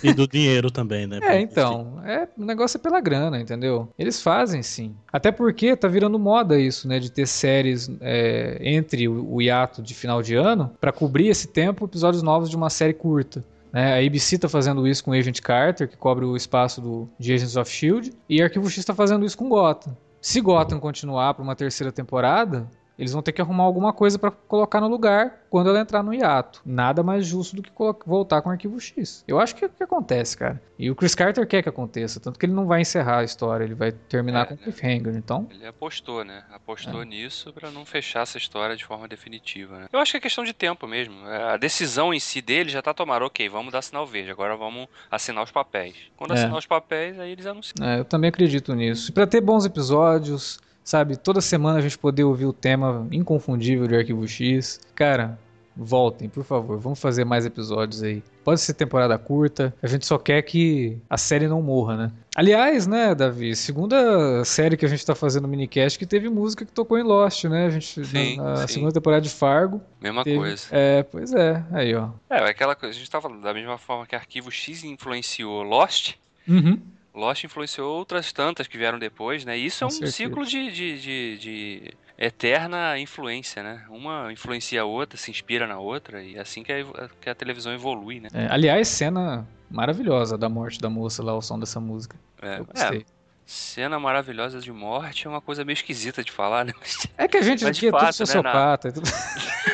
E 0.03 0.13
do 0.13 0.27
dinheiro 0.27 0.71
também, 0.71 1.07
né? 1.07 1.21
é, 1.23 1.41
então, 1.41 2.03
é, 2.05 2.27
o 2.37 2.45
negócio 2.45 2.77
é 2.79 2.81
pela 2.81 3.01
grana, 3.01 3.41
entendeu? 3.41 3.89
Eles 3.99 4.21
fazem 4.21 4.63
sim. 4.63 4.95
Até 5.13 5.31
porque 5.31 5.77
tá 5.77 5.87
virando 5.89 6.19
moda 6.19 6.59
isso, 6.59 6.70
né? 6.87 6.99
De 6.99 7.11
ter 7.11 7.27
séries 7.27 7.91
é, 8.01 8.59
entre 8.61 9.09
o, 9.09 9.35
o 9.35 9.43
hiato 9.43 9.83
de 9.83 9.95
final 9.95 10.23
de 10.23 10.35
ano 10.35 10.71
pra 10.81 10.93
cobrir 10.93 11.29
esse 11.29 11.49
tempo 11.49 11.85
episódios 11.85 12.23
novos 12.23 12.49
de 12.49 12.57
uma 12.57 12.71
série 12.71 12.95
curta. 12.95 13.45
né? 13.73 13.95
a 13.95 14.07
ABC 14.07 14.39
tá 14.39 14.49
fazendo 14.49 14.87
isso 14.87 15.05
com 15.05 15.13
Agent 15.13 15.41
Carter, 15.41 15.89
que 15.89 15.97
cobre 15.97 16.25
o 16.25 16.37
espaço 16.37 16.81
do, 16.81 17.09
de 17.19 17.33
Agents 17.33 17.57
of 17.57 17.71
Shield, 17.71 18.13
e 18.29 18.43
Arquivo 18.43 18.69
X 18.69 18.85
tá 18.85 18.95
fazendo 18.95 19.25
isso 19.25 19.37
com 19.37 19.49
Gotham. 19.49 19.97
Se 20.21 20.41
Gotham 20.41 20.79
continuar 20.79 21.35
pra 21.35 21.43
uma 21.43 21.57
terceira 21.57 21.91
temporada, 21.91 22.69
eles 23.01 23.13
vão 23.13 23.23
ter 23.23 23.33
que 23.33 23.41
arrumar 23.41 23.65
alguma 23.65 23.93
coisa 23.93 24.19
pra 24.19 24.31
colocar 24.31 24.81
no 24.81 24.87
lugar 24.87 25.41
quando 25.51 25.71
ela 25.71 25.81
entrar 25.81 26.03
no 26.03 26.15
hiato. 26.15 26.61
Nada 26.65 27.03
mais 27.03 27.27
justo 27.27 27.57
do 27.57 27.63
que 27.63 27.73
voltar 28.07 28.41
com 28.43 28.51
o 28.51 28.53
arquivo 28.53 28.79
X. 28.79 29.25
Eu 29.27 29.41
acho 29.41 29.57
que 29.57 29.65
é 29.65 29.67
o 29.67 29.71
que 29.71 29.83
acontece, 29.83 30.37
cara. 30.37 30.63
E 30.79 30.91
o 30.91 30.95
Chris 30.95 31.15
Carter 31.15 31.47
quer 31.47 31.63
que 31.63 31.69
aconteça, 31.69 32.21
tanto 32.21 32.39
que 32.39 32.47
ele 32.47 32.53
não 32.53 32.67
vai 32.67 32.81
encerrar 32.83 33.19
a 33.19 33.25
história, 33.25 33.65
ele 33.65 33.75
vai 33.75 33.91
terminar 33.93 34.43
É, 34.43 34.45
com 34.47 34.55
né? 34.55 34.61
cliffhanger. 34.63 35.17
Então, 35.17 35.49
Ele 35.51 35.67
apostou, 35.67 36.25
né? 36.25 36.45
É. 36.51 36.55
Apostou 36.55 37.03
nisso 37.03 37.53
pra 37.53 37.71
não 37.71 37.85
fechar 37.85 38.21
essa 38.23 38.39
história 38.39 38.77
de 38.77 38.85
forma 38.85 39.09
definitiva, 39.09 39.79
né? 39.79 39.87
Eu 39.93 39.99
acho 39.99 40.13
que 40.13 40.19
é 40.19 40.21
questão 40.21 40.45
de 40.45 40.53
tempo 40.53 40.87
mesmo. 40.87 41.27
É, 41.27 41.55
A 41.55 41.57
decisão 41.57 42.15
em 42.15 42.21
si 42.21 42.41
dele 42.41 42.71
já 42.71 42.81
tá 42.83 42.95
tomada. 42.95 43.25
Ok, 43.25 43.49
vamos 43.49 43.73
dar 43.73 43.83
sinal 43.83 44.07
verde. 44.07 44.31
Agora 44.31 44.57
vamos 44.57 44.87
assinar 45.11 45.43
os 45.43 45.51
papéis. 45.51 45.97
Quando 46.17 46.31
É. 46.33 46.35
assinar 46.35 46.57
os 46.59 46.67
papéis, 46.67 47.19
aí 47.19 47.33
eles 47.33 47.47
anunciam. 47.47 47.75
é, 47.87 47.99
eu 48.01 48.05
também 48.05 48.29
acredito 48.29 48.75
nisso. 48.75 49.11
E 49.11 49.15
pra 49.15 49.27
ter 49.27 49.41
bons 49.41 49.65
episódios, 49.67 50.59
sabe, 50.91 51.17
toda 51.17 51.41
semana 51.41 51.79
a 51.79 51.83
gente 51.83 51.97
poder 51.97 52.25
ouvir 52.25 52.47
o 52.47 52.53
tema 52.53 53.07
inconfundível 53.13 53.87
de 53.87 53.95
Arquivo 53.95 54.27
X. 54.27 54.81
Cara, 54.95 55.39
voltem, 55.77 56.29
por 56.29 56.43
favor, 56.45 56.79
vamos 56.79 57.01
fazer 57.01 57.25
mais 57.25 57.47
episódios 57.47 58.03
aí. 58.03 58.25
Pode 58.43 58.61
ser 58.61 58.75
temporada 58.75 59.17
curta, 59.17 59.73
a 59.81 59.87
gente 59.87 60.05
só 60.05 60.19
quer 60.19 60.43
que 60.43 60.99
a 61.09 61.17
série 61.17 61.47
não 61.47 61.63
morra, 61.63 61.97
né? 61.97 62.13
Aliás, 62.35 62.87
né, 62.89 63.15
Davi, 63.15 63.55
segunda 63.55 64.45
série 64.45 64.77
que 64.77 64.85
a 64.85 64.89
gente 64.89 65.07
tá 65.07 65.15
fazendo 65.15 65.47
minicast 65.47 65.97
que 65.97 66.05
teve 66.07 66.29
música 66.29 66.65
que 66.65 66.73
tocou 66.73 66.99
em 66.99 67.03
Lost, 67.05 67.45
né? 67.45 67.67
A 67.67 67.71
gente 67.71 68.05
Sim, 68.05 68.37
na, 68.39 68.67
sim. 68.67 68.75
segunda 68.75 68.93
temporada 68.93 69.23
de 69.23 69.31
Fargo. 69.31 69.81
Mesma 70.01 70.25
teve- 70.25 70.39
coisa. 70.39 70.67
É, 70.73 71.03
pois 71.05 71.33
é, 71.33 71.65
aí, 71.71 71.95
ó. 71.95 72.09
É, 72.29 72.39
é 72.39 72.49
aquela 72.51 72.75
coisa. 72.75 72.95
A 72.95 72.99
gente 72.99 73.11
tá 73.11 73.21
falando 73.21 73.43
da 73.43 73.55
mesma 73.55 73.79
forma 73.79 74.07
que 74.07 74.17
Arquivo 74.17 74.51
X 74.51 74.83
influenciou 74.83 75.63
Lost. 75.63 76.15
Uhum. 76.49 76.81
Lost 77.15 77.45
influenciou 77.45 77.93
outras 77.97 78.33
tantas 78.33 78.67
que 78.67 78.79
vieram 78.79 78.99
depois, 78.99 79.45
né? 79.45 79.59
E 79.59 79.67
isso 79.67 79.83
é 79.85 79.87
Com 79.87 79.93
um 79.93 79.97
certeza. 79.97 80.13
ciclo 80.17 80.45
de, 80.47 80.71
de, 80.71 81.01
de, 81.01 81.39
de 81.39 81.95
eterna 82.17 82.99
influência, 82.99 83.63
né? 83.63 83.85
Uma 83.91 84.33
influencia 84.33 84.83
a 84.83 84.85
outra, 84.85 85.19
se 85.19 85.31
inspira 85.31 85.67
na 85.67 85.79
outra, 85.79 86.23
e 86.23 86.37
é 86.37 86.41
assim 86.41 86.63
que 86.63 86.73
a, 86.73 87.09
que 87.21 87.29
a 87.31 87.35
televisão 87.35 87.73
evolui, 87.73 88.21
né? 88.21 88.29
É, 88.33 88.47
aliás, 88.51 88.87
cena 88.89 89.47
maravilhosa 89.71 90.39
da 90.39 90.49
morte 90.49 90.81
da 90.81 90.89
moça 90.89 91.23
lá, 91.23 91.35
o 91.35 91.43
som 91.43 91.59
dessa 91.59 91.81
música. 91.81 92.17
É, 92.41 92.59
Eu 92.59 92.63
é, 92.63 92.65
gostei. 92.65 93.07
cena 93.45 93.99
maravilhosa 93.99 94.61
de 94.61 94.71
morte 94.73 95.27
é 95.27 95.31
uma 95.31 95.41
coisa 95.41 95.65
meio 95.65 95.75
esquisita 95.75 96.23
de 96.23 96.31
falar, 96.31 96.65
né? 96.65 96.73
É 97.19 97.27
que 97.27 97.37
a 97.37 97.43
gente 97.43 97.65
Mas 97.65 97.77
aqui 97.77 97.89
é 97.89 97.91
tudo 97.91 97.99
fato, 98.01 98.07
né, 98.07 98.13
sociopata. 98.13 98.89
é 98.89 98.93
tudo- 98.93 99.11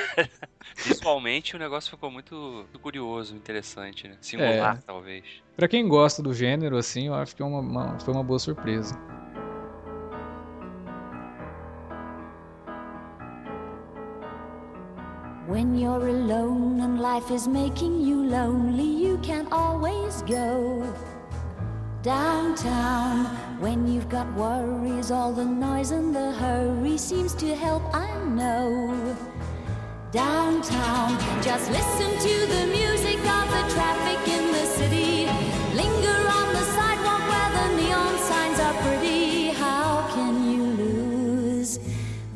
visualmente 0.84 1.56
o 1.56 1.58
negócio 1.58 1.90
ficou 1.90 2.10
muito, 2.10 2.34
muito 2.34 2.78
curioso, 2.78 3.34
interessante, 3.34 4.06
né? 4.08 4.16
Singular, 4.20 4.76
É. 4.76 4.82
talvez. 4.86 5.24
Pra 5.56 5.66
quem 5.68 5.88
gosta 5.88 6.22
do 6.22 6.34
gênero, 6.34 6.76
assim, 6.76 7.06
eu 7.06 7.14
acho 7.14 7.34
que 7.34 7.42
é 7.42 7.44
uma- 7.44 7.60
uma- 7.60 7.98
foi 8.00 8.12
uma 8.12 8.22
boa 8.22 8.38
surpresa. 8.38 8.94
When 15.48 15.78
you're 15.78 16.08
alone 16.08 16.80
and 16.80 17.00
life 17.00 17.30
is 17.30 17.46
making 17.46 18.00
you 18.02 18.16
lonely, 18.28 18.82
you 19.06 19.16
can 19.22 19.46
always 19.52 20.22
go 20.22 20.82
downtown. 22.02 23.26
When 23.60 23.86
you've 23.86 24.08
got 24.08 24.26
worries, 24.36 25.10
all 25.12 25.32
the 25.32 25.44
noise 25.44 25.92
and 25.92 26.12
the 26.12 26.32
hurry 26.32 26.98
seems 26.98 27.32
to 27.34 27.54
help, 27.54 27.82
I 27.94 28.08
know. 28.28 29.05
Downtown, 30.16 31.18
just 31.42 31.70
listen 31.70 32.10
to 32.26 32.46
the 32.46 32.66
music 32.68 33.18
of 33.18 33.50
the 33.50 33.74
traffic 33.74 34.05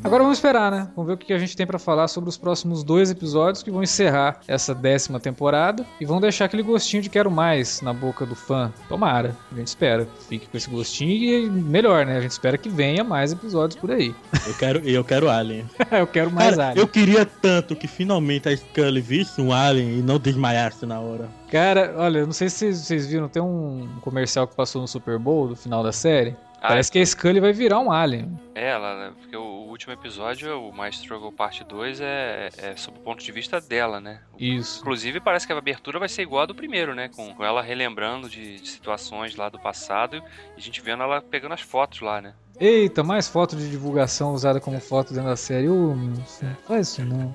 Agora 0.03 0.23
vamos 0.23 0.39
esperar, 0.39 0.71
né? 0.71 0.89
Vamos 0.97 1.09
ver 1.09 1.15
o 1.15 1.19
que 1.19 1.33
a 1.33 1.39
gente 1.39 1.55
tem 1.55 1.67
pra 1.67 1.79
falar 1.79 2.09
sobre 2.09 2.31
os 2.31 2.39
próximos 2.39 2.83
dois 2.83 3.11
episódios 3.11 3.63
que 3.63 3.71
vão 3.71 3.83
encerrar 3.83 4.41
essa 4.49 4.75
décima 4.75 5.21
temporada 5.21 5.85
e 6.01 6.07
vão 6.07 6.21
deixar 6.21 6.47
aquele 6.47 6.63
gostinho 6.63 7.03
de 7.03 7.11
quero 7.11 7.31
mais 7.31 7.83
na 7.83 7.93
boca 7.93 8.25
do 8.25 8.35
fã. 8.35 8.73
Tomara, 8.89 9.37
a 9.53 9.55
gente 9.55 9.69
espera. 9.69 10.09
Fique 10.29 10.47
com 10.49 10.57
esse 10.57 10.71
gostinho 10.71 11.47
e 11.47 11.51
melhor, 11.51 12.07
né? 12.07 12.17
A 12.17 12.21
gente 12.21 12.31
espera 12.31 12.57
que 12.57 12.69
venha 12.69 13.05
mais 13.05 13.31
episódios 13.31 13.79
por 13.79 13.91
aí. 13.91 14.15
Eu 14.47 14.55
quero, 14.55 14.79
eu 14.89 15.05
quero 15.05 15.29
Alien. 15.29 15.67
eu 15.93 16.07
quero 16.07 16.31
mais 16.31 16.57
Cara, 16.57 16.71
Alien. 16.71 16.83
eu 16.83 16.89
queria 16.89 17.27
tanto 17.27 17.77
que 17.77 17.87
finalmente 17.87 18.49
a 18.49 18.57
Scully 18.57 19.01
visse 19.03 19.41
um 19.41 19.53
Alien 19.53 19.99
e 19.99 20.03
não 20.03 20.19
desmaiasse 20.19 20.87
na 20.87 20.99
hora. 20.99 21.29
Cara, 21.51 21.95
olha, 21.97 22.25
não 22.25 22.33
sei 22.33 22.49
se 22.49 22.59
vocês, 22.59 22.79
vocês 22.79 23.07
viram, 23.07 23.29
tem 23.29 23.43
um 23.43 23.89
comercial 24.01 24.47
que 24.47 24.55
passou 24.55 24.81
no 24.81 24.89
Super 24.89 25.19
Bowl 25.19 25.49
do 25.49 25.57
final 25.57 25.83
da 25.83 25.93
série. 25.93 26.37
Ah, 26.63 26.69
Parece 26.69 26.93
que 26.93 26.99
a 26.99 27.07
Scully 27.07 27.41
vai 27.41 27.55
virar 27.55 27.81
um 27.81 27.91
alien. 27.91 28.39
É, 28.55 28.69
ela, 28.69 28.95
né? 28.97 29.13
Porque 29.19 29.35
o, 29.35 29.41
o 29.41 29.69
último 29.69 29.95
episódio, 29.95 30.61
o 30.61 30.71
My 30.71 30.91
Struggle 30.91 31.33
Parte 31.33 31.65
2, 31.65 32.03
é, 32.03 32.51
é 32.59 32.77
sob 32.77 32.99
o 32.99 33.01
ponto 33.01 33.25
de 33.25 33.33
vista 33.33 33.59
dela, 33.61 33.99
né? 33.99 34.21
Isso. 34.39 34.81
Inclusive, 34.81 35.21
parece 35.21 35.47
que 35.47 35.53
a 35.55 35.57
abertura 35.57 35.99
vai 35.99 36.09
ser 36.09 36.21
igual 36.21 36.43
a 36.43 36.47
do 36.47 36.55
primeiro, 36.55 36.95
né? 36.95 37.09
Com, 37.09 37.35
com 37.35 37.43
ela 37.43 37.63
relembrando 37.63 38.29
de, 38.29 38.61
de 38.61 38.69
situações 38.69 39.37
lá 39.37 39.49
do 39.49 39.59
passado 39.59 40.17
e 40.17 40.59
a 40.59 40.61
gente 40.61 40.83
vendo 40.83 41.03
ela 41.03 41.23
pegando 41.23 41.55
as 41.55 41.63
fotos 41.63 42.03
lá, 42.03 42.21
né? 42.21 42.35
Eita, 42.59 43.03
mais 43.03 43.27
foto 43.27 43.57
de 43.57 43.71
divulgação 43.71 44.35
usada 44.35 44.61
como 44.61 44.79
foto 44.81 45.15
dentro 45.15 45.31
da 45.31 45.37
série. 45.37 45.67
Ô, 45.67 45.95
meu, 45.95 46.15
não 46.15 46.55
faz 46.67 46.89
isso 46.89 47.05
não. 47.05 47.35